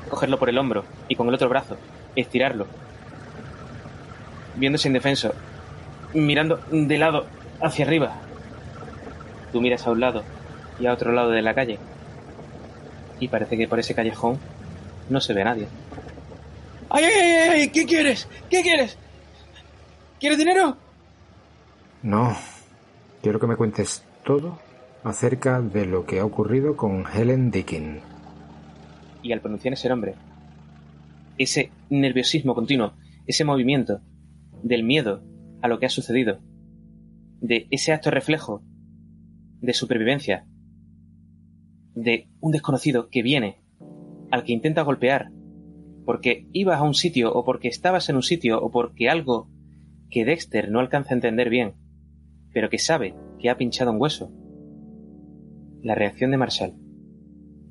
[0.08, 1.76] cogerlo por el hombro y con el otro brazo
[2.16, 2.66] estirarlo,
[4.56, 5.34] viéndose indefenso,
[6.14, 7.26] mirando de lado
[7.60, 8.16] hacia arriba.
[9.52, 10.22] Tú miras a un lado
[10.78, 11.78] y a otro lado de la calle
[13.20, 14.38] y parece que por ese callejón
[15.08, 15.68] no se ve a nadie.
[16.90, 17.68] ¡Ay, ay, ay, ay!
[17.68, 18.28] ¿Qué quieres?
[18.50, 18.98] ¿Qué quieres?
[20.20, 20.76] ¿Quieres dinero?
[22.02, 22.36] No.
[23.22, 24.58] Quiero que me cuentes todo
[25.04, 28.00] acerca de lo que ha ocurrido con Helen Dickin.
[29.22, 30.14] Y al pronunciar ese nombre,
[31.38, 32.92] ese nerviosismo continuo,
[33.26, 34.00] ese movimiento
[34.62, 35.22] del miedo
[35.62, 36.40] a lo que ha sucedido,
[37.40, 38.62] de ese acto reflejo
[39.60, 40.46] de supervivencia,
[41.94, 43.62] de un desconocido que viene,
[44.30, 45.30] al que intenta golpear,
[46.04, 49.50] porque ibas a un sitio o porque estabas en un sitio o porque algo
[50.10, 51.74] que Dexter no alcanza a entender bien,
[52.52, 54.32] pero que sabe que ha pinchado un hueso.
[55.82, 56.74] La reacción de Marshall,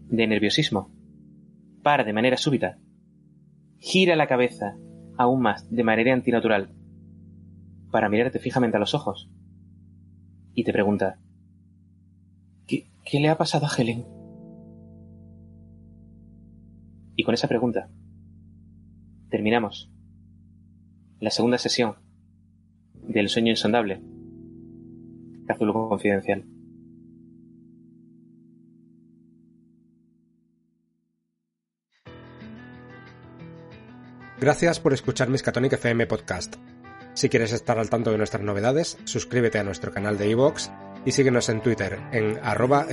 [0.10, 0.92] de nerviosismo,
[1.82, 2.80] para de manera súbita,
[3.78, 4.78] gira la cabeza
[5.18, 6.70] aún más de manera antinatural
[7.92, 9.30] para mirarte fijamente a los ojos
[10.54, 11.20] y te pregunta
[12.68, 14.06] ¿Qué, qué le ha pasado a Helen?
[17.16, 17.90] Y con esa pregunta
[19.30, 19.92] terminamos
[21.20, 21.96] la segunda sesión
[23.08, 24.02] del sueño insondable.
[25.46, 26.46] Cazuluco Confidencial.
[34.46, 36.58] Gracias por escuchar Miskatonic FM Podcast.
[37.16, 40.70] Si quieres estar al tanto de nuestras novedades, suscríbete a nuestro canal de iVoox
[41.04, 42.86] y síguenos en Twitter en arroba.